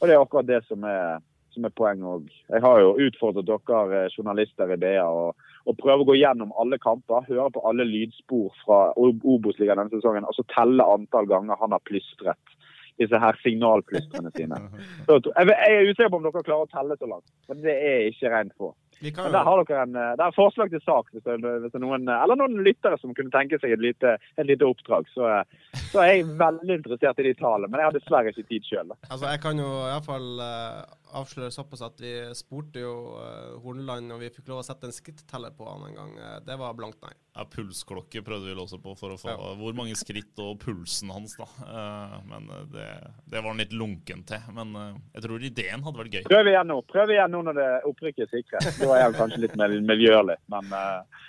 Og 0.04 0.10
det 0.10 0.18
er 0.18 0.20
akkurat 0.20 0.48
det 0.50 0.60
som 0.68 0.84
er, 0.84 1.22
som 1.56 1.64
er 1.64 1.72
poenget 1.80 2.10
òg. 2.12 2.32
Jeg 2.52 2.62
har 2.66 2.80
jo 2.84 2.90
utfordret 3.06 3.48
dere 3.48 4.02
eh, 4.02 4.10
journalister 4.12 4.74
i 4.76 4.78
BA 4.82 5.06
og, 5.08 5.46
og 5.64 5.78
prøve 5.80 6.04
å 6.04 6.08
gå 6.10 6.18
gjennom 6.20 6.52
alle 6.60 6.76
kamper, 6.84 7.24
høre 7.30 7.48
på 7.56 7.64
alle 7.70 7.86
lydspor 7.88 8.52
fra 8.66 8.82
Obos-ligaen 9.00 9.80
denne 9.80 9.96
sesongen, 9.96 10.28
og 10.28 10.36
så 10.36 10.44
telle 10.52 10.84
antall 10.92 11.30
ganger 11.32 11.62
han 11.62 11.72
har 11.72 11.86
plystret 11.88 12.58
disse 13.00 13.18
her 13.18 13.40
signalplystrene 13.46 14.30
sine. 14.36 14.60
Så 15.08 15.16
jeg, 15.24 15.48
jeg 15.50 15.78
er 15.80 15.88
usikker 15.88 16.12
på 16.12 16.20
om 16.20 16.28
dere 16.28 16.44
klarer 16.46 16.68
å 16.68 16.70
telle 16.70 16.98
så 17.00 17.08
langt, 17.10 17.32
men 17.50 17.64
det 17.64 17.74
er 17.74 18.04
ikke 18.12 18.30
rent 18.30 18.54
få. 18.60 18.70
Vi 19.00 19.12
kan 19.12 19.24
Men 19.24 19.36
der 19.36 19.44
har 19.44 19.64
dere 19.64 19.84
en, 19.84 19.96
eh, 19.96 20.16
det 20.20 20.26
er 20.26 20.36
forslag 20.36 20.72
til 20.72 20.82
sak, 20.86 21.10
hvis 21.12 21.24
det, 21.26 21.38
hvis 21.42 21.72
det 21.72 21.80
er 21.80 21.84
noen, 21.84 22.08
eh, 22.08 22.24
eller 22.24 22.40
noen 22.40 22.64
lyttere 22.66 23.00
som 23.02 23.14
kunne 23.18 23.34
tenke 23.34 23.60
seg 23.62 23.76
et 23.76 23.84
lite, 23.84 24.16
et 24.38 24.48
lite 24.48 24.68
oppdrag. 24.68 25.08
Så, 25.14 25.28
eh, 25.28 25.80
så 25.92 26.04
er 26.04 26.10
jeg 26.12 26.28
veldig 26.40 26.78
interessert 26.80 27.20
i 27.20 27.28
de 27.28 27.34
tallene, 27.40 27.72
men 27.72 27.82
jeg 27.82 27.90
har 27.90 27.98
dessverre 27.98 28.34
ikke 28.34 28.48
tid 28.50 28.68
sjøl. 28.70 28.94
Altså, 29.10 29.28
jeg 29.32 29.42
kan 29.44 29.60
jo 29.60 29.70
iallfall 29.90 30.30
uh, 30.40 30.84
avsløre 31.20 31.52
såpass 31.54 31.84
at 31.86 32.00
vi 32.02 32.14
spurte 32.38 32.84
jo 32.84 32.94
uh, 33.18 33.60
Horneland, 33.64 34.12
og 34.16 34.24
vi 34.24 34.32
fikk 34.34 34.52
lov 34.52 34.62
å 34.62 34.66
sette 34.68 34.90
en 34.90 34.96
skritteller 34.96 35.54
på 35.58 35.68
han 35.68 35.88
en 35.90 36.00
gang. 36.00 36.16
Det 36.46 36.58
var 36.60 36.78
blankt 36.78 37.02
nei. 37.04 37.14
Ja, 37.34 37.48
Pulsklokke 37.50 38.22
prøvde 38.26 38.52
vi 38.52 38.58
også 38.62 38.78
på 38.82 38.94
for 38.98 39.16
å 39.16 39.18
få 39.18 39.32
Ja. 39.34 39.38
hvor 39.58 39.74
mange 39.74 39.96
skritt 39.98 40.38
og 40.42 40.60
pulsen 40.62 41.10
hans, 41.14 41.36
da. 41.40 41.48
Uh, 41.64 42.18
men 42.30 42.50
det, 42.74 42.88
det 43.26 43.42
var 43.42 43.52
han 43.52 43.62
litt 43.62 43.74
lunken 43.74 44.24
til. 44.30 44.42
Men 44.54 44.76
jeg 45.14 45.26
tror 45.26 45.44
ideen 45.44 45.86
hadde 45.86 46.04
vært 46.04 46.20
gøy. 46.20 46.26
Prøv 46.30 46.52
igjen 46.54 46.70
nå 46.70 46.80
prøv 46.94 47.14
igjen 47.14 47.34
nå 47.34 47.42
når 47.48 47.58
det 47.58 47.70
opprykket 47.90 48.26
er 48.26 48.32
sikret. 48.32 48.84
Da 48.94 49.02
er 49.02 49.18
kanskje 49.18 49.42
litt 49.42 49.56
mer 49.58 49.74
miljølig, 49.82 50.38
men 50.54 50.74
uh, 50.74 51.22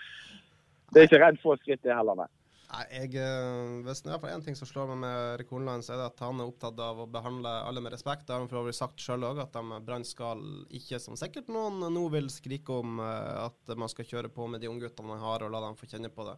det 0.93 1.01
er 1.01 1.09
ikke 1.09 1.23
redd 1.23 1.39
få 1.43 1.57
skritt, 1.59 1.83
det 1.83 1.97
heller, 1.97 2.19
nei. 2.23 2.31
Nei, 2.75 2.85
jeg, 2.91 3.11
eh, 3.23 3.83
Hvis 3.87 4.03
det 4.03 4.13
er 4.15 4.33
én 4.33 4.43
ting 4.43 4.57
som 4.59 4.67
slår 4.67 4.89
meg 4.91 5.01
med 5.05 5.17
Erik 5.35 5.51
Horneland, 5.53 5.85
så 5.87 5.95
er 5.95 6.01
det 6.01 6.09
at 6.09 6.23
han 6.25 6.41
er 6.43 6.51
opptatt 6.51 6.81
av 6.83 7.03
å 7.05 7.07
behandle 7.11 7.51
alle 7.69 7.83
med 7.85 7.95
respekt. 7.95 8.27
Det 8.27 8.35
har 8.35 8.43
han 8.43 8.51
for 8.51 8.63
øvrig 8.63 8.75
sagt 8.75 9.03
sjøl 9.03 9.27
òg, 9.29 9.39
at 9.43 9.59
Brann 9.87 10.07
skal 10.07 10.43
ikke, 10.75 10.99
som 11.03 11.19
sikkert 11.19 11.53
noen 11.55 11.83
nå 11.95 12.05
vil 12.15 12.31
skrike 12.33 12.81
om, 12.83 12.99
eh, 13.05 13.45
at 13.45 13.75
man 13.79 13.91
skal 13.93 14.09
kjøre 14.11 14.33
på 14.35 14.49
med 14.51 14.65
de 14.65 14.71
ungguttene 14.73 15.13
man 15.13 15.23
har, 15.23 15.45
og 15.45 15.55
la 15.55 15.63
dem 15.67 15.79
få 15.79 15.91
kjenne 15.91 16.11
på 16.11 16.27
det. 16.27 16.37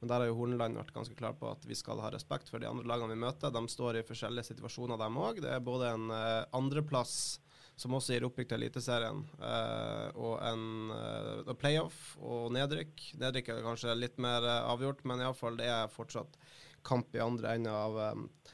Men 0.00 0.10
der 0.10 0.22
har 0.22 0.30
jo 0.30 0.38
Horneland 0.38 0.78
vært 0.78 0.94
ganske 0.94 1.18
klar 1.18 1.34
på 1.38 1.50
at 1.50 1.64
vi 1.66 1.78
skal 1.78 2.02
ha 2.02 2.10
respekt 2.12 2.50
for 2.50 2.62
de 2.62 2.68
andre 2.68 2.86
lagene 2.86 3.14
vi 3.14 3.24
møter. 3.24 3.54
De 3.54 3.62
står 3.70 3.98
i 3.98 4.06
forskjellige 4.06 4.52
situasjoner, 4.52 5.00
dem 5.00 5.22
òg. 5.22 5.40
Det 5.42 5.54
er 5.54 5.64
både 5.64 5.94
en 5.94 6.10
andreplass 6.52 7.38
som 7.76 7.94
også 7.96 8.14
gir 8.14 8.26
opprykk 8.28 8.48
til 8.52 8.60
Eliteserien, 8.62 9.22
eh, 9.42 10.08
og 10.14 10.36
en 10.46 10.92
eh, 10.94 11.54
playoff 11.58 12.14
og 12.22 12.52
nedrykk. 12.54 13.08
Nedrykk 13.22 13.50
er 13.50 13.64
kanskje 13.66 13.96
litt 13.98 14.18
mer 14.22 14.46
eh, 14.46 14.68
avgjort, 14.70 15.02
men 15.08 15.24
iallfall 15.24 15.58
det 15.58 15.66
er 15.70 15.90
fortsatt 15.90 16.38
kamp 16.86 17.14
i 17.16 17.22
andre 17.24 17.56
enden 17.56 17.72
av 17.74 17.98
eh, 17.98 18.52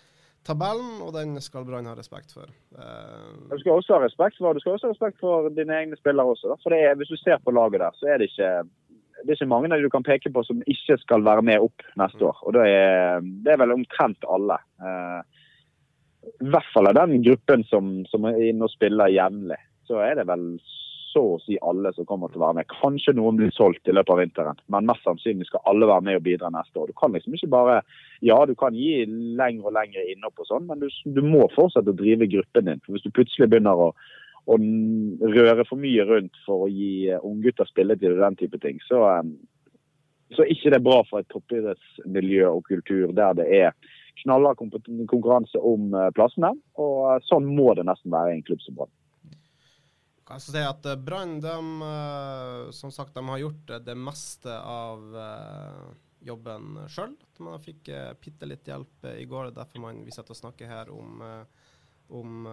tabellen, 0.49 1.03
og 1.05 1.13
den 1.19 1.37
skal 1.45 1.67
Brann 1.69 1.89
ha 1.91 1.97
respekt 1.99 2.33
for. 2.33 2.49
Eh, 2.73 3.33
Du 3.51 3.59
skal 3.61 3.77
også 3.77 3.99
ha 3.99 4.05
respekt 4.07 4.41
for, 4.41 4.57
du 4.57 4.65
skal 4.65 4.79
også 4.79 4.89
ha 4.89 4.95
respekt 4.95 5.21
for 5.21 5.51
dine 5.53 5.77
egne 5.83 5.99
spillere 6.01 6.33
også. 6.33 6.55
Da. 6.55 6.61
For 6.65 6.73
det 6.73 6.81
er, 6.87 6.97
Hvis 7.01 7.13
du 7.13 7.19
ser 7.21 7.43
på 7.45 7.53
laget 7.53 7.83
der, 7.85 7.97
så 8.01 8.09
er 8.15 8.23
det 8.23 8.31
ikke 8.33 8.53
det 9.21 9.35
er 9.35 9.37
ikke 9.37 9.51
mange 9.53 9.69
du 9.83 9.91
kan 9.93 10.01
peke 10.07 10.31
på 10.33 10.41
som 10.49 10.63
ikke 10.65 10.97
skal 11.03 11.21
være 11.21 11.43
med 11.45 11.61
opp 11.61 11.83
neste 12.01 12.25
år. 12.25 12.39
Og 12.41 12.55
det 12.57 12.63
er, 12.73 13.21
det 13.45 13.53
er 13.53 13.59
vel 13.61 13.75
omtrent 13.75 14.25
alle. 14.25 14.57
Eh, 14.81 15.40
I 16.21 16.51
hvert 16.53 16.69
fall 16.75 16.91
av 16.91 16.99
den 16.99 17.23
gruppen 17.25 17.65
som, 17.71 18.01
som 18.11 18.29
er 18.29 18.39
inne 18.51 18.67
og 18.67 18.73
spiller 18.75 19.13
jevnlig. 19.13 19.59
Så 19.89 20.01
er 20.05 20.19
det 20.19 20.29
vel 20.29 20.53
så 21.11 21.23
å 21.33 21.39
si 21.43 21.57
alle 21.67 21.91
som 21.97 22.07
kommer 22.07 22.31
til 22.31 22.39
å 22.39 22.45
være 22.45 22.61
med. 22.61 22.71
Kanskje 22.71 23.17
noen 23.19 23.39
blir 23.41 23.51
solgt 23.57 23.89
i 23.91 23.95
løpet 23.95 24.13
av 24.15 24.21
vinteren, 24.21 24.61
men 24.71 24.87
mest 24.87 25.03
sannsynlig 25.07 25.49
skal 25.49 25.65
alle 25.67 25.89
være 25.91 26.07
med 26.07 26.21
og 26.21 26.27
bidra 26.29 26.53
neste 26.55 26.79
år. 26.79 26.93
Du 26.93 26.99
kan 27.01 27.17
liksom 27.17 27.35
ikke 27.35 27.51
bare 27.51 27.81
Ja, 28.23 28.37
du 28.47 28.55
kan 28.59 28.77
gi 28.77 29.07
lengre 29.09 29.73
og 29.73 29.75
lengre 29.75 30.05
innhopp 30.13 30.43
og 30.45 30.51
sånn, 30.51 30.69
men 30.69 30.83
du, 30.83 30.89
du 31.09 31.23
må 31.25 31.49
fortsette 31.57 31.91
å 31.91 31.99
drive 31.99 32.29
gruppen 32.31 32.69
din. 32.69 32.83
For 32.85 32.95
Hvis 32.95 33.07
du 33.09 33.15
plutselig 33.17 33.51
begynner 33.51 33.89
å 33.89 33.93
å 34.51 34.57
røre 35.31 35.65
for 35.69 35.81
mye 35.81 36.05
rundt 36.09 36.39
for 36.47 36.65
å 36.65 36.71
gi 36.73 37.11
eh, 37.13 37.23
unggutter 37.27 37.69
spilletid 37.69 38.15
og 38.15 38.23
den 38.25 38.39
type 38.41 38.61
ting, 38.63 38.81
så, 38.87 39.03
eh, 39.13 39.75
så 40.35 40.45
er 40.45 40.53
ikke 40.55 40.73
det 40.75 40.83
bra 40.87 41.01
for 41.09 41.23
et 41.23 41.31
toppidrettsmiljø 41.33 42.49
og 42.49 42.65
kultur 42.71 43.13
der 43.17 43.37
det 43.39 43.47
er 43.61 43.75
knallhard 44.23 44.59
konkurranse 45.11 45.59
om 45.59 45.95
eh, 45.95 46.11
plassene. 46.17 46.53
Og 46.81 46.99
eh, 47.11 47.23
sånn 47.29 47.49
må 47.49 47.73
det 47.79 47.87
nesten 47.89 48.13
være 48.15 48.35
i 48.35 48.39
en 48.39 48.45
klubb 48.47 48.63
som 48.65 48.79
Brann. 48.79 48.93
jeg 50.31 50.45
si 50.47 50.63
at 50.63 50.87
eh, 50.87 51.01
Brann, 51.01 51.39
som 52.77 52.95
sagt, 52.95 53.15
de 53.17 53.25
har 53.27 53.43
gjort 53.43 53.75
det 53.87 53.97
meste 53.99 54.55
av 54.55 55.17
jobben 56.21 56.83
sjøl. 56.93 57.17
Man 57.41 57.63
fikk 57.65 57.89
bitte 58.21 58.49
litt 58.49 58.69
hjelp 58.69 59.09
i 59.15 59.25
går. 59.29 59.51
er 59.51 59.57
Derfor 59.57 59.87
man, 59.87 60.05
vi 60.05 60.15
sitter 60.15 60.37
og 60.37 60.43
snakker 60.43 60.69
her 60.69 60.93
om, 60.93 61.23
om 62.13 62.45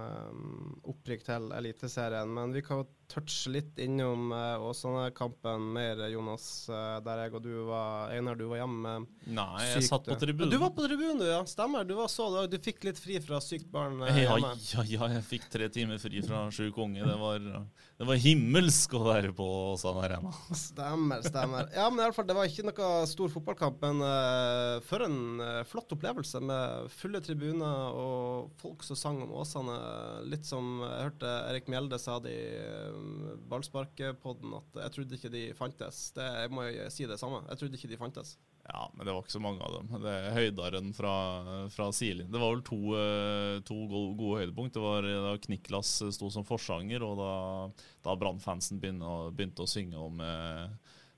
opprykk 0.87 1.27
til 1.27 1.51
Eliteserien. 1.57 2.31
Men 2.31 2.55
vi 2.55 2.63
kan 2.63 2.85
touche 3.07 3.51
litt 3.53 3.79
innom 3.79 4.31
uh, 4.31 4.61
Åsane-kampen 4.67 5.69
mer, 5.73 6.01
Jonas. 6.11 6.67
uh, 6.69 6.97
der 7.05 7.23
jeg 7.23 7.35
og 7.37 7.43
du 7.45 7.53
var 7.69 8.11
Einar, 8.13 8.35
du 8.39 8.45
var 8.51 8.61
hjemme 8.61 8.93
Nei, 9.25 9.63
jeg 9.65 9.81
sykt, 9.81 9.89
satt 9.91 10.09
på 10.09 10.17
tribunen. 10.19 10.51
Du 10.51 10.59
var 10.61 10.73
på 10.75 10.85
tribunen, 10.85 11.21
du, 11.21 11.27
ja. 11.29 11.39
Stemmer. 11.47 11.87
Du 11.87 11.95
var 11.97 12.11
så, 12.11 12.27
da. 12.33 12.45
du 12.51 12.57
fikk 12.61 12.83
litt 12.87 12.99
fri 13.01 13.19
fra 13.23 13.39
sykt 13.43 13.69
barn 13.71 14.01
uh, 14.03 14.09
Ja, 14.11 14.37
hjemme. 14.37 14.53
ja, 14.73 14.85
ja, 14.91 15.11
jeg 15.17 15.27
fikk 15.29 15.47
tre 15.53 15.69
timer 15.73 16.01
fri 16.03 16.23
fra 16.25 16.45
sjuk 16.53 16.77
unge. 16.83 17.05
Det 17.07 17.17
var, 17.21 17.47
det 17.97 18.09
var 18.11 18.19
himmelsk 18.21 18.97
å 18.99 19.03
være 19.07 19.31
på 19.35 19.47
Åsane 19.73 20.03
Arena. 20.05 20.33
Stemmer, 20.67 21.23
stemmer. 21.25 21.71
Ja, 21.75 21.87
men 21.89 22.01
i 22.01 22.07
alle 22.07 22.15
fall, 22.15 22.27
Det 22.27 22.35
var 22.37 22.49
ikke 22.49 22.67
noe 22.67 22.91
stor 23.09 23.31
fotballkamp, 23.33 23.81
men 23.87 24.03
uh, 24.03 24.77
for 24.87 25.03
en 25.05 25.41
eh, 25.43 25.63
flott 25.67 25.91
opplevelse 25.95 26.41
med 26.43 26.91
fulle 26.93 27.21
tribuner 27.23 27.95
og 27.97 28.51
folk 28.61 28.83
som 28.85 28.99
sang 28.99 29.21
om 29.23 29.33
Åsane. 29.41 29.77
Litt 30.29 30.47
som 30.47 30.81
jeg 30.83 31.07
hørte 31.09 31.33
Erik 31.49 31.71
Mjelde 31.71 31.99
sa 32.01 32.17
uh, 32.19 32.96
ballsparkpodden, 33.49 34.53
at 34.59 34.79
jeg 34.83 34.93
trodde 34.95 35.17
ikke 35.17 35.33
de 35.33 35.43
fantes. 35.57 36.03
Det, 36.15 36.27
jeg 36.43 36.53
må 36.53 36.67
jo 36.67 36.89
si 36.93 37.07
det 37.09 37.19
samme. 37.21 37.43
Jeg 37.49 37.61
trodde 37.61 37.79
ikke 37.79 37.91
de 37.91 37.99
fantes. 37.99 38.35
Ja, 38.67 38.89
men 38.93 39.07
det 39.07 39.13
var 39.15 39.23
ikke 39.23 39.31
så 39.37 39.43
mange 39.43 39.63
av 39.63 39.77
dem. 39.77 39.93
Det 40.03 40.11
er 40.11 40.33
Høydaren 40.35 40.89
fra, 40.95 41.13
fra 41.71 41.87
sidelinjen. 41.95 42.33
Det 42.33 42.41
var 42.41 42.51
vel 42.51 42.65
to, 42.67 42.79
eh, 42.99 43.59
to 43.67 43.77
gode, 43.87 44.41
høydepunkt. 44.41 44.75
Det 44.75 44.83
var 44.83 45.07
da 45.07 45.37
Kniklas 45.45 45.93
sto 46.17 46.27
som 46.33 46.47
forsanger, 46.47 47.05
og 47.07 47.15
da, 47.21 47.31
da 48.03 48.17
Brann-fansen 48.19 48.81
begynte, 48.83 49.13
begynte 49.37 49.63
å 49.63 49.71
synge 49.71 50.03
om 50.09 50.19
eh, 50.19 50.65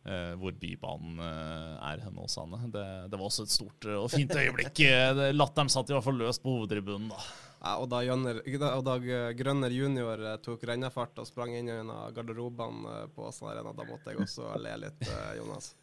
eh, 0.05 0.33
hvor 0.37 0.53
Bybanen 0.61 1.19
eh, 1.25 1.75
er 1.89 2.05
henne 2.05 2.21
hos 2.21 2.37
Anne. 2.41 2.61
Det, 2.69 2.85
det 3.09 3.17
var 3.17 3.27
også 3.31 3.47
et 3.47 3.55
stort 3.57 3.89
eh, 3.89 3.97
og 3.97 4.11
fint 4.13 4.35
øyeblikk. 4.35 4.85
Eh, 4.89 5.29
Latteren 5.33 5.69
satt 5.71 5.89
i 5.89 5.95
hvert 5.95 6.05
fall 6.05 6.17
løst 6.19 6.41
på 6.43 6.53
hovedtribunen 6.53 7.09
da. 7.11 7.19
Ja, 7.59 7.75
og 7.75 7.89
da, 7.91 7.99
Jønner, 8.07 8.39
og 8.71 8.83
da 8.87 8.93
Grønner 9.35 9.73
junior 9.75 10.21
eh, 10.23 10.37
tok 10.43 10.63
rennefart 10.69 11.17
og 11.19 11.27
sprang 11.27 11.57
inn 11.57 11.67
gjennom 11.67 12.13
garderobene 12.15 12.93
eh, 13.01 13.09
på 13.11 13.27
Åsen 13.27 13.49
Arena, 13.51 13.73
da 13.75 13.87
måtte 13.87 14.13
jeg 14.13 14.23
også 14.23 14.53
le 14.63 14.77
litt, 14.85 15.03
eh, 15.09 15.33
Jonas. 15.41 15.73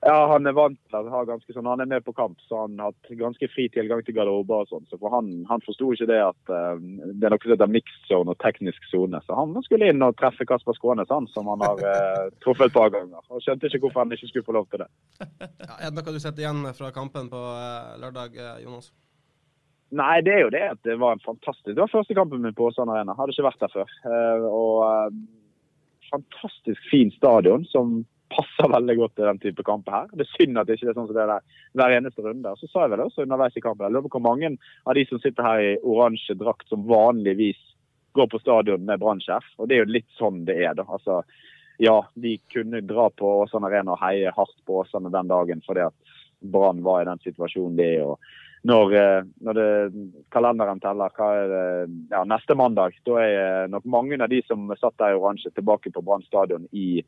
Ja, 0.00 0.16
han 0.30 0.48
er 0.48 0.54
vant 0.56 0.78
til 0.88 0.96
å 0.96 1.12
ha 1.12 1.18
ganske 1.28 1.52
sånn, 1.52 1.66
han 1.68 1.82
er 1.84 1.88
med 1.90 2.04
på 2.06 2.14
kamp, 2.16 2.38
så 2.48 2.62
han 2.62 2.78
har 2.80 2.94
hatt 2.94 3.10
ganske 3.20 3.48
fri 3.52 3.66
tilgang 3.68 4.00
til 4.06 4.14
garderober 4.16 4.62
og 4.62 4.70
sånn. 4.70 4.86
Så 4.88 4.96
for 4.96 5.12
han, 5.12 5.28
han 5.50 5.60
forsto 5.66 5.90
ikke 5.92 6.08
det 6.08 6.22
at 6.24 6.52
uh, 6.52 6.80
det 6.80 7.28
er 7.28 7.34
noe 7.34 7.42
som 7.42 7.52
heter 7.52 7.68
mixed 7.68 8.06
zone 8.08 8.32
og 8.32 8.40
teknisk 8.40 8.86
sone. 8.88 9.20
Så 9.26 9.36
han 9.36 9.52
skulle 9.66 9.90
inn 9.92 10.00
og 10.06 10.16
treffe 10.16 10.48
Kasper 10.48 10.78
Skånes, 10.78 11.12
han, 11.12 11.28
som 11.34 11.52
han 11.52 11.66
har 11.66 11.84
uh, 11.84 12.32
truffet 12.40 12.70
et 12.70 12.78
par 12.78 12.88
ganger. 12.96 13.20
Og 13.28 13.44
skjønte 13.44 13.68
ikke 13.68 13.82
hvorfor 13.84 14.06
han 14.06 14.16
ikke 14.16 14.30
skulle 14.32 14.48
få 14.48 14.56
lov 14.56 14.70
til 14.72 14.86
det. 14.86 14.88
Ja, 15.20 15.76
er 15.76 15.92
det 15.92 16.00
noe 16.00 16.16
du 16.16 16.22
sitter 16.22 16.46
igjen 16.46 16.64
med 16.64 16.80
fra 16.80 16.88
kampen 16.96 17.28
på 17.28 17.44
uh, 17.52 17.92
lørdag, 18.00 18.40
Jonas? 18.64 18.88
Nei, 19.90 20.20
det 20.22 20.32
er 20.36 20.44
jo 20.44 20.54
det 20.54 20.62
at 20.76 20.80
det 20.86 20.94
var 21.00 21.16
en 21.16 21.24
fantastisk 21.24 21.74
Det 21.74 21.80
var 21.82 21.90
første 21.90 22.14
kampen 22.14 22.42
min 22.44 22.54
på 22.54 22.68
Åsane 22.68 22.94
Arena. 22.94 23.16
Hadde 23.18 23.34
ikke 23.34 23.48
vært 23.48 23.62
der 23.64 23.72
før. 23.72 23.94
Eh, 24.06 24.44
og 24.46 24.76
eh, 24.86 25.16
fantastisk 26.12 26.84
fin 26.90 27.10
stadion 27.16 27.64
som 27.70 28.00
passer 28.30 28.70
veldig 28.76 28.96
godt 29.00 29.16
til 29.18 29.26
den 29.26 29.40
type 29.42 29.64
kamper 29.66 29.96
her. 29.96 30.12
Det 30.14 30.26
er 30.26 30.32
synd 30.36 30.60
at 30.60 30.68
det 30.68 30.78
ikke 30.78 30.92
er 30.92 30.98
sånn 30.98 31.08
som 31.10 31.16
det 31.16 31.24
er 31.24 31.32
der 31.34 31.58
hver 31.80 31.96
eneste 31.96 32.26
runde. 32.26 32.52
Og 32.52 32.62
så 32.62 32.70
sa 32.70 32.84
jeg 32.84 32.94
vel 32.94 33.04
også 33.06 33.26
underveis 33.26 33.58
i 33.58 33.64
kampen, 33.64 33.88
jeg 33.88 33.96
lurer 33.96 34.06
på 34.06 34.18
hvor 34.18 34.28
mange 34.28 34.52
av 34.86 34.98
de 34.98 35.04
som 35.08 35.22
sitter 35.22 35.46
her 35.48 35.64
i 35.64 35.72
oransje 35.82 36.38
drakt 36.38 36.70
som 36.70 36.86
vanligvis 36.90 37.58
går 38.18 38.30
på 38.30 38.40
stadion 38.42 38.86
med 38.86 39.02
brannsjef. 39.02 39.46
Og 39.58 39.70
det 39.70 39.76
er 39.76 39.84
jo 39.84 39.96
litt 39.96 40.10
sånn 40.18 40.44
det 40.46 40.58
er, 40.62 40.76
da. 40.78 40.86
Altså, 40.86 41.22
ja, 41.82 41.96
de 42.14 42.36
kunne 42.52 42.82
dra 42.86 43.08
på 43.16 43.34
Åsane 43.42 43.66
Arena 43.66 43.96
og 43.96 44.02
heie 44.04 44.30
hardt 44.36 44.58
på 44.68 44.82
Åsane 44.84 45.10
den 45.10 45.30
dagen 45.30 45.62
fordi 45.66 45.86
at 45.88 46.16
Brann 46.40 46.82
var 46.84 47.02
i 47.02 47.08
den 47.08 47.20
situasjonen 47.24 47.76
de 47.78 47.86
er. 47.96 48.06
og 48.14 48.18
når, 48.68 48.94
eh, 48.94 49.26
når 49.40 49.56
det, 49.56 49.68
kalenderen 50.34 50.80
teller, 50.82 51.12
hva 51.16 51.28
er 51.38 51.52
det, 51.52 51.66
ja, 52.12 52.24
neste 52.28 52.56
mandag, 52.58 52.98
da 53.08 53.20
er 53.24 53.70
nok 53.72 53.86
mange 53.88 54.20
av 54.20 54.28
de 54.32 54.42
som 54.46 54.68
satt 54.76 54.98
der 55.00 55.14
i 55.14 55.20
oransje, 55.20 55.52
tilbake 55.56 55.92
på 55.94 56.02
Brann 56.04 56.26
stadion 56.26 56.66
i 56.72 57.04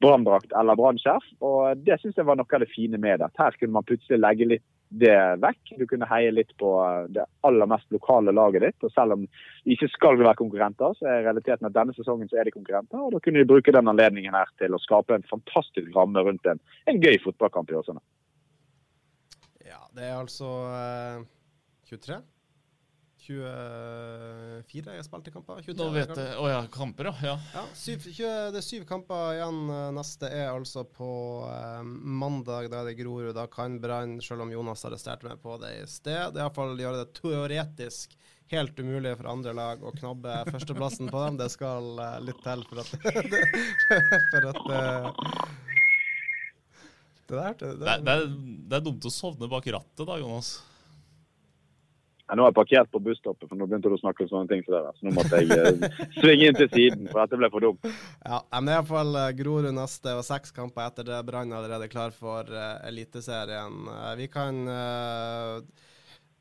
branndrakt 0.00 0.52
eller 0.56 0.76
brannskjerf. 0.76 1.24
Og 1.44 1.80
det 1.84 2.00
syns 2.00 2.16
jeg 2.16 2.28
var 2.28 2.38
noe 2.40 2.48
av 2.48 2.62
det 2.62 2.70
fine 2.72 3.00
med 3.00 3.20
det. 3.20 3.30
Her 3.38 3.56
kunne 3.56 3.76
man 3.76 3.88
plutselig 3.88 4.20
legge 4.20 4.48
litt 4.48 4.66
det 4.90 5.16
vekk. 5.38 5.74
Du 5.78 5.84
kunne 5.86 6.08
heie 6.10 6.32
litt 6.34 6.50
på 6.58 6.70
det 7.14 7.24
aller 7.46 7.68
mest 7.70 7.86
lokale 7.94 8.34
laget 8.34 8.64
ditt. 8.64 8.86
Og 8.86 8.92
selv 8.94 9.14
om 9.14 9.26
de 9.26 9.76
ikke 9.76 9.90
skal 9.92 10.18
være 10.18 10.38
konkurrenter, 10.40 10.96
så 10.98 11.06
er 11.06 11.26
realiteten 11.28 11.68
at 11.68 11.76
denne 11.76 11.94
sesongen 11.96 12.30
så 12.30 12.40
er 12.40 12.48
de 12.48 12.56
konkurrenter. 12.56 12.98
Og 12.98 13.14
da 13.14 13.20
kunne 13.22 13.42
de 13.42 13.50
bruke 13.52 13.74
den 13.76 13.92
anledningen 13.92 14.34
her 14.34 14.50
til 14.58 14.74
å 14.74 14.82
skape 14.82 15.14
en 15.14 15.28
fantastisk 15.30 15.92
ramme 15.96 16.24
rundt 16.26 16.48
en, 16.50 16.62
en 16.90 17.00
gøy 17.02 17.20
fotballkamp 17.22 17.70
i 17.70 17.78
Åsane. 17.78 18.02
Det 19.96 20.04
er 20.06 20.18
altså 20.18 20.50
eh, 20.74 21.24
23? 21.90 22.20
24 23.20 24.94
jeg 24.96 25.04
spilte 25.04 25.32
kamper? 25.34 25.60
23, 25.60 25.74
Nå 25.76 25.88
vet 25.92 26.12
jeg 26.16 26.38
Å 26.40 26.46
ja, 26.48 26.60
kamper, 26.72 27.10
ja. 27.10 27.14
ja. 27.28 27.34
Ja, 27.52 27.64
syv, 27.76 28.06
20, 28.06 28.48
det 28.54 28.60
er 28.62 28.64
syv 28.64 28.86
kamper 28.88 29.34
igjen. 29.36 29.60
Neste 29.96 30.30
er 30.32 30.48
altså 30.54 30.86
på 30.88 31.10
eh, 31.50 31.82
mandag. 31.84 32.70
Da 32.72 32.80
er 32.80 32.90
det 32.90 32.96
Grorud. 33.00 33.34
Da 33.36 33.46
kan 33.52 33.76
Brann, 33.82 34.18
selv 34.24 34.46
om 34.46 34.54
Jonas 34.54 34.86
arresterte 34.88 35.28
meg 35.28 35.42
på 35.42 35.58
det 35.62 35.74
i 35.82 35.86
sted, 35.90 36.32
det 36.32 36.40
er 36.40 36.46
iallfall 36.46 36.80
gjøre 36.80 37.04
det 37.04 37.12
teoretisk 37.20 38.16
helt 38.50 38.78
umulig 38.82 39.12
for 39.18 39.28
andre 39.30 39.52
lag 39.54 39.82
å 39.84 39.92
knabbe 39.94 40.40
førsteplassen 40.50 41.10
på 41.12 41.24
dem. 41.24 41.38
Det 41.40 41.50
skal 41.52 41.92
eh, 42.02 42.18
litt 42.26 42.40
til 42.44 42.64
for 42.70 42.82
at 42.82 42.90
For 44.32 44.48
at 44.50 44.62
eh, 44.78 45.69
Det 47.30 47.38
der 47.38 47.54
det, 47.60 47.70
Det, 47.80 47.86
er- 47.94 48.02
det, 48.08 48.16
er, 48.18 48.26
det 48.72 48.76
er 48.80 48.84
dumt 48.90 49.06
å 49.06 49.12
sovne 49.14 49.48
bak 49.52 49.70
rattet 49.76 50.06
da, 50.08 50.18
Jonas. 50.18 50.50
Ja, 52.30 52.36
nå 52.38 52.44
har 52.44 52.52
jeg 52.52 52.58
parkert 52.60 52.90
på 52.94 53.00
busstoppet, 53.02 53.48
for 53.50 53.58
nå 53.58 53.66
begynte 53.66 53.90
du 53.90 53.96
å 53.96 53.98
snakke 53.98 54.22
om 54.22 54.28
sånne 54.30 54.50
ting 54.52 54.60
Så, 54.62 54.70
det 54.70 54.80
der. 54.84 54.98
Så 55.00 55.06
nå 55.08 55.12
måtte 55.16 55.40
jeg 55.40 55.50
eh, 55.50 56.02
svinge 56.20 56.46
inn 56.46 56.58
til 56.60 56.68
siden, 56.70 57.08
for 57.10 57.24
dette 57.24 57.38
ble 57.40 57.48
for 57.50 57.64
dumt. 57.64 57.88
Ja, 58.22 58.38
men 58.52 58.68
det 58.68 58.74
er 58.76 58.78
iallfall 58.78 59.18
Grorud 59.40 59.66
neste 59.74 60.12
og 60.14 60.22
seks 60.28 60.54
kamper 60.54 60.84
etter 60.86 61.08
det. 61.08 61.18
Brann 61.26 61.50
allerede 61.58 61.88
klar 61.90 62.14
for 62.14 62.46
uh, 62.54 62.76
Eliteserien. 62.86 63.80
Uh, 63.90 64.12
vi 64.20 64.28
kan 64.30 64.62
uh, 64.70 65.58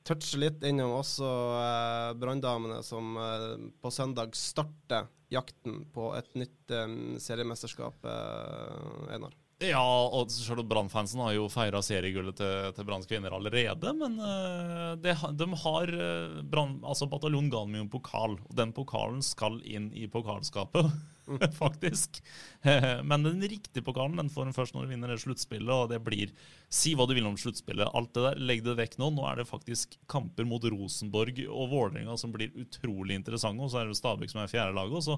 touche 0.05 0.37
litt 0.45 0.61
innom 0.69 0.93
også 0.99 1.25
uh, 1.57 2.13
Branndamene, 2.21 2.83
som 2.85 3.17
eh, 3.17 3.49
på 3.81 3.89
søndag 3.93 4.37
starter 4.37 5.09
jakten 5.33 5.83
på 5.93 6.11
et 6.17 6.29
nytt 6.37 6.73
um, 6.85 7.17
seriemesterskap, 7.21 7.97
uh, 8.05 9.09
Einar. 9.13 9.33
Ja, 9.59 9.83
og 9.83 10.29
selv 10.31 10.63
Brann-fansen 10.69 11.19
har 11.19 11.33
jo 11.35 11.49
feira 11.51 11.81
seriegullet 11.83 12.37
til, 12.39 12.69
til 12.77 12.85
Branns 12.87 13.09
kvinner 13.09 13.33
allerede. 13.35 13.91
Men 13.91 14.15
uh, 14.23 14.93
det, 15.03 15.17
de 15.35 15.47
har 15.65 15.91
uh, 15.91 16.37
brand, 16.47 16.77
altså 16.87 17.09
Bataljon 17.11 17.49
ga 17.51 17.65
dem 17.65 17.75
jo 17.75 17.83
en 17.83 17.91
pokal, 17.91 18.37
og 18.39 18.53
den 18.55 18.71
pokalen 18.75 19.19
skal 19.25 19.59
inn 19.67 19.89
i 19.91 20.07
pokalskapet, 20.11 20.87
faktisk. 21.61 22.21
Men 23.09 23.25
den 23.25 23.41
riktige 23.41 23.85
pokalen 23.85 24.19
den 24.19 24.31
får 24.33 24.49
en 24.49 24.55
først 24.55 24.75
når 24.75 24.87
du 24.87 24.93
vinner 24.93 25.13
det 25.13 25.19
sluttspillet, 25.23 25.73
og 25.75 25.91
det 25.93 26.01
blir 26.05 26.33
Si 26.69 26.91
hva 26.93 27.07
du 27.09 27.15
vil 27.17 27.25
om 27.25 27.37
sluttspillet. 27.39 27.89
Alt 27.97 28.11
det 28.13 28.25
der, 28.27 28.41
legg 28.45 28.59
det 28.65 28.75
vekk 28.77 28.99
nå. 29.01 29.07
Nå 29.15 29.23
er 29.25 29.39
det 29.39 29.47
faktisk 29.49 29.95
kamper 30.11 30.45
mot 30.45 30.65
Rosenborg 30.69 31.39
og 31.47 31.71
Vålerenga 31.71 32.17
som 32.19 32.33
blir 32.33 32.53
utrolig 32.61 33.17
interessante, 33.17 33.65
og 33.65 33.73
så 33.73 33.81
er 33.81 33.89
det 33.89 33.97
Stabæk 33.97 34.33
som 34.33 34.43
er 34.43 34.51
fjerde 34.51 34.77
laget. 34.77 34.99
og 34.99 35.07
så 35.07 35.17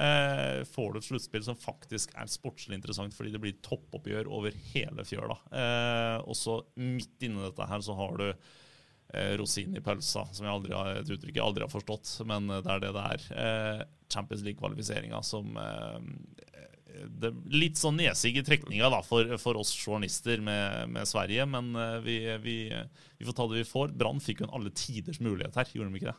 eh, 0.00 0.62
får 0.68 0.94
du 0.94 1.00
et 1.00 1.08
sluttspill 1.10 1.44
som 1.44 1.60
faktisk 1.60 2.14
er 2.16 2.32
sportslig 2.32 2.78
interessant, 2.78 3.12
fordi 3.16 3.34
det 3.34 3.42
blir 3.42 3.60
toppoppgjør 3.64 4.32
over 4.32 4.56
hele 4.72 5.04
fjøla. 5.04 5.36
Eh, 5.52 6.16
og 6.24 6.38
så 6.38 6.62
midt 6.80 7.28
inni 7.28 7.44
dette 7.44 7.68
her 7.68 7.84
så 7.84 7.98
har 7.98 8.16
du 8.22 8.30
eh, 9.14 9.34
rosinen 9.40 9.78
i 9.78 9.84
pølsa, 9.84 10.26
som 10.32 10.46
jeg 10.46 10.54
aldri 10.54 10.76
har, 10.76 11.00
et 11.00 11.12
uttrykk 11.14 11.36
jeg 11.36 11.44
aldri 11.44 11.66
har 11.66 11.72
forstått, 11.72 12.12
men 12.28 12.50
eh, 12.50 12.62
det 12.64 12.74
er 12.74 12.84
det 12.84 12.92
det 12.96 13.06
er. 13.14 13.28
Eh, 13.44 13.86
Champions 14.08 14.44
League-kvalifiseringa 14.46 15.22
som 15.26 15.56
eh, 15.60 15.98
det, 17.06 17.30
Litt 17.52 17.78
sånn 17.78 17.98
nesig 18.00 18.34
i 18.38 18.44
trekninga 18.44 18.88
da, 18.92 19.02
for, 19.06 19.36
for 19.40 19.58
oss 19.60 19.70
journalister 19.76 20.40
med, 20.44 20.88
med 20.94 21.08
Sverige, 21.08 21.46
men 21.50 21.70
eh, 21.76 21.98
vi, 22.04 22.16
vi, 22.42 22.56
vi 23.18 23.28
får 23.28 23.36
ta 23.36 23.46
det 23.50 23.62
vi 23.62 23.68
får. 23.68 23.94
Brann 23.98 24.22
fikk 24.24 24.42
jo 24.42 24.48
en 24.48 24.56
alle 24.60 24.74
tiders 24.74 25.20
mulighet 25.24 25.58
her, 25.60 25.70
gjorde 25.74 25.92
de 25.92 26.02
ikke 26.02 26.12
det? 26.12 26.18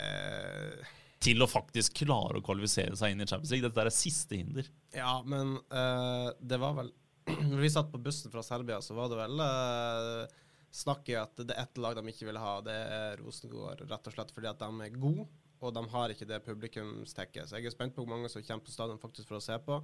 Eh, 0.00 0.96
til 1.20 1.42
å 1.44 1.50
faktisk 1.50 1.98
klare 2.00 2.40
å 2.40 2.44
kvalifisere 2.44 2.96
seg 2.96 3.12
inn 3.12 3.20
i 3.20 3.28
Champions 3.28 3.52
League. 3.52 3.68
Dette 3.68 3.84
er 3.84 3.92
siste 3.92 4.38
hinder. 4.38 4.68
Ja, 4.96 5.18
men 5.26 5.58
eh, 5.68 6.28
det 6.40 6.60
var 6.62 6.78
vel 6.80 6.94
Når 7.50 7.60
vi 7.60 7.68
satt 7.70 7.90
på 7.92 8.00
bussen 8.02 8.32
fra 8.32 8.42
Serbia, 8.42 8.80
så 8.82 8.96
var 8.96 9.10
det 9.12 9.18
vel 9.20 9.42
uh, 9.44 10.38
snakk 10.70 11.08
jo 11.10 11.20
at 11.22 11.42
det 11.42 11.54
er 11.54 11.64
ett 11.64 11.80
lag 11.82 11.98
de 11.98 12.12
ikke 12.12 12.28
vil 12.30 12.40
ha, 12.40 12.56
det 12.64 12.76
er 12.76 13.20
Rosengård. 13.20 13.84
Rett 13.90 14.10
og 14.10 14.16
slett 14.16 14.32
fordi 14.34 14.50
at 14.50 14.62
de 14.62 14.86
er 14.86 14.96
gode, 14.96 15.26
og 15.60 15.74
de 15.76 15.82
har 15.92 16.14
ikke 16.14 16.28
det 16.28 16.40
publikumstekket. 16.46 17.50
Så 17.50 17.58
jeg 17.58 17.68
er 17.68 17.74
spent 17.74 17.96
på 17.96 18.04
hvor 18.04 18.14
mange 18.14 18.30
som 18.32 18.44
kommer 18.46 18.64
på 18.64 18.74
stadion 18.74 19.00
faktisk 19.02 19.28
for 19.28 19.40
å 19.40 19.44
se 19.44 19.58
på. 19.66 19.80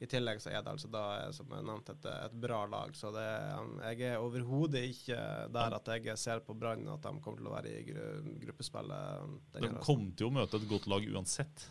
I 0.00 0.08
tillegg 0.08 0.40
så 0.40 0.48
er 0.48 0.62
det 0.64 0.72
altså 0.72 0.88
da, 0.88 1.02
som 1.36 1.50
jeg 1.52 1.66
nevnte, 1.68 1.92
et, 1.92 2.06
et 2.24 2.36
bra 2.40 2.62
lag. 2.72 2.94
Så 2.96 3.10
det, 3.12 3.26
jeg 3.92 4.14
er 4.14 4.22
overhodet 4.24 4.86
ikke 4.88 5.18
der 5.52 5.76
at 5.76 5.90
jeg 5.92 6.16
ser 6.18 6.40
på 6.46 6.56
Brann 6.56 6.88
at 6.88 7.04
de 7.04 7.20
kommer 7.20 7.42
til 7.42 7.50
å 7.50 7.52
være 7.52 7.74
i 7.74 7.84
gru, 7.90 8.06
gruppespillet. 8.46 9.36
De 9.60 9.74
kom 9.84 10.08
til 10.16 10.30
å 10.30 10.34
møte 10.40 10.56
et 10.56 10.70
godt 10.72 10.88
lag 10.90 11.04
uansett. 11.12 11.68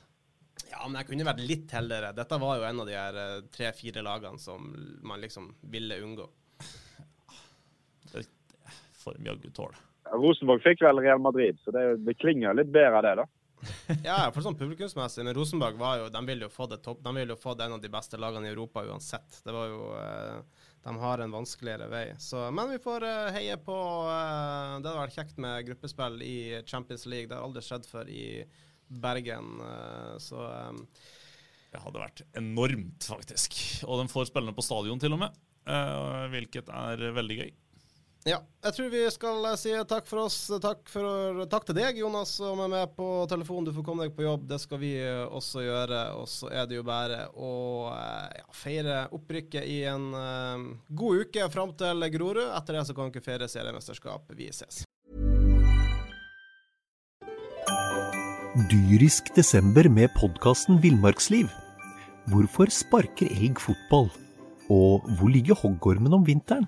Ja, 0.70 0.84
men 0.86 1.00
jeg 1.00 1.10
kunne 1.10 1.26
vært 1.28 1.42
litt 1.42 1.74
heldigere. 1.74 2.14
Dette 2.16 2.38
var 2.42 2.60
jo 2.60 2.68
en 2.68 2.84
av 2.84 2.90
de 2.90 2.98
her 2.98 3.18
eh, 3.18 3.38
tre-fire 3.54 4.04
lagene 4.06 4.42
som 4.42 4.68
man 5.08 5.22
liksom 5.24 5.50
ville 5.72 5.98
unngå. 6.04 6.28
Det 9.00 9.06
får 9.08 9.16
de 9.18 9.30
jaggu 9.32 9.50
tåle. 9.56 9.80
Rosenborg 10.20 10.64
fikk 10.66 10.82
vel 10.84 11.00
Real 11.06 11.22
Madrid, 11.24 11.60
så 11.64 11.72
det, 11.72 11.84
det 12.04 12.18
klinger 12.20 12.56
litt 12.58 12.72
bedre 12.74 12.98
av 13.00 13.06
det, 13.06 13.12
da. 13.22 13.26
Ja, 14.08 14.18
for 14.34 14.42
sånn 14.44 14.56
publikumsmessig, 14.60 15.24
men 15.28 15.36
Rosenborg 15.38 15.78
var 15.80 16.00
jo, 16.00 16.08
de 16.12 16.22
ville 16.28 16.48
jo 16.48 16.52
fått 16.52 16.72
det 16.74 16.80
topp, 16.84 17.00
de 17.04 17.12
ville 17.16 17.36
jo 17.36 17.40
fått 17.40 17.62
en 17.64 17.76
av 17.76 17.82
de 17.84 17.92
beste 17.94 18.20
lagene 18.20 18.48
i 18.48 18.52
Europa 18.54 18.84
uansett. 18.88 19.40
Det 19.46 19.54
var 19.56 19.68
jo, 19.72 19.82
eh, 20.00 20.66
De 20.88 20.94
har 21.04 21.20
en 21.24 21.32
vanskeligere 21.36 21.88
vei. 21.92 22.06
Så, 22.24 22.42
men 22.56 22.72
vi 22.72 22.80
får 22.84 23.04
eh, 23.08 23.30
heie 23.36 23.58
på 23.64 23.76
eh, 24.08 24.80
Det 24.80 24.90
hadde 24.90 24.96
vært 25.04 25.18
kjekt 25.20 25.38
med 25.44 25.68
gruppespill 25.68 26.20
i 26.26 26.38
Champions 26.66 27.06
League. 27.12 27.28
Det 27.32 27.36
har 27.40 27.46
aldri 27.48 27.64
skjedd 27.68 27.88
før 27.92 28.10
i 28.12 28.26
Bergen. 28.90 29.60
så 30.24 30.48
Det 31.70 31.84
hadde 31.84 32.02
vært 32.02 32.24
enormt, 32.40 33.06
faktisk. 33.12 33.60
Og 33.86 34.00
de 34.02 34.08
får 34.10 34.32
spillerne 34.32 34.56
på 34.58 34.66
stadion, 34.66 35.00
til 35.04 35.14
og 35.14 35.22
med. 35.28 35.36
eh, 35.70 36.24
hvilket 36.34 36.72
er 36.74 37.04
veldig 37.14 37.38
gøy. 37.44 37.52
Ja, 38.28 38.42
jeg 38.66 38.76
tror 38.76 38.90
vi 38.92 39.02
skal 39.16 39.46
eh, 39.48 39.56
si 39.56 39.72
takk 39.88 40.08
for 40.10 40.26
oss. 40.26 40.38
Takk, 40.60 40.82
for, 40.92 41.40
takk 41.48 41.70
til 41.70 41.78
deg, 41.78 42.02
Jonas, 42.02 42.34
som 42.36 42.60
er 42.66 42.72
med 42.72 42.92
på 42.98 43.08
telefonen. 43.32 43.70
Du 43.70 43.76
får 43.78 43.86
komme 43.88 44.08
deg 44.08 44.16
på 44.18 44.26
jobb. 44.26 44.44
Det 44.50 44.58
skal 44.60 44.82
vi 44.82 44.92
eh, 45.00 45.24
også 45.24 45.64
gjøre. 45.64 46.02
Og 46.20 46.28
så 46.28 46.50
er 46.52 46.68
det 46.68 46.76
jo 46.82 46.84
bare 46.88 47.22
å 47.32 47.52
eh, 47.94 48.42
ja, 48.42 48.48
feire 48.52 48.98
opprykket 49.16 49.64
i 49.64 49.80
en 49.88 50.10
eh, 50.20 50.66
god 51.00 51.24
uke 51.24 51.48
fram 51.54 51.72
til 51.80 52.10
Grorud. 52.18 52.50
Etter 52.58 52.76
det 52.76 52.86
så 52.90 52.96
kan 52.98 53.14
dere 53.14 53.24
feire 53.24 53.48
seriemesterskap. 53.52 54.28
Vi 54.36 54.52
ses. 54.52 54.84
Dyrisk 58.70 59.32
desember 59.38 59.88
med 59.88 60.12
podkasten 60.20 60.82
Villmarksliv. 60.84 61.48
Hvorfor 62.34 62.68
sparker 62.74 63.32
elg 63.32 63.64
fotball? 63.64 64.12
Og 64.70 65.08
hvor 65.16 65.32
ligger 65.32 65.58
hoggormen 65.58 66.14
om 66.14 66.28
vinteren? 66.28 66.68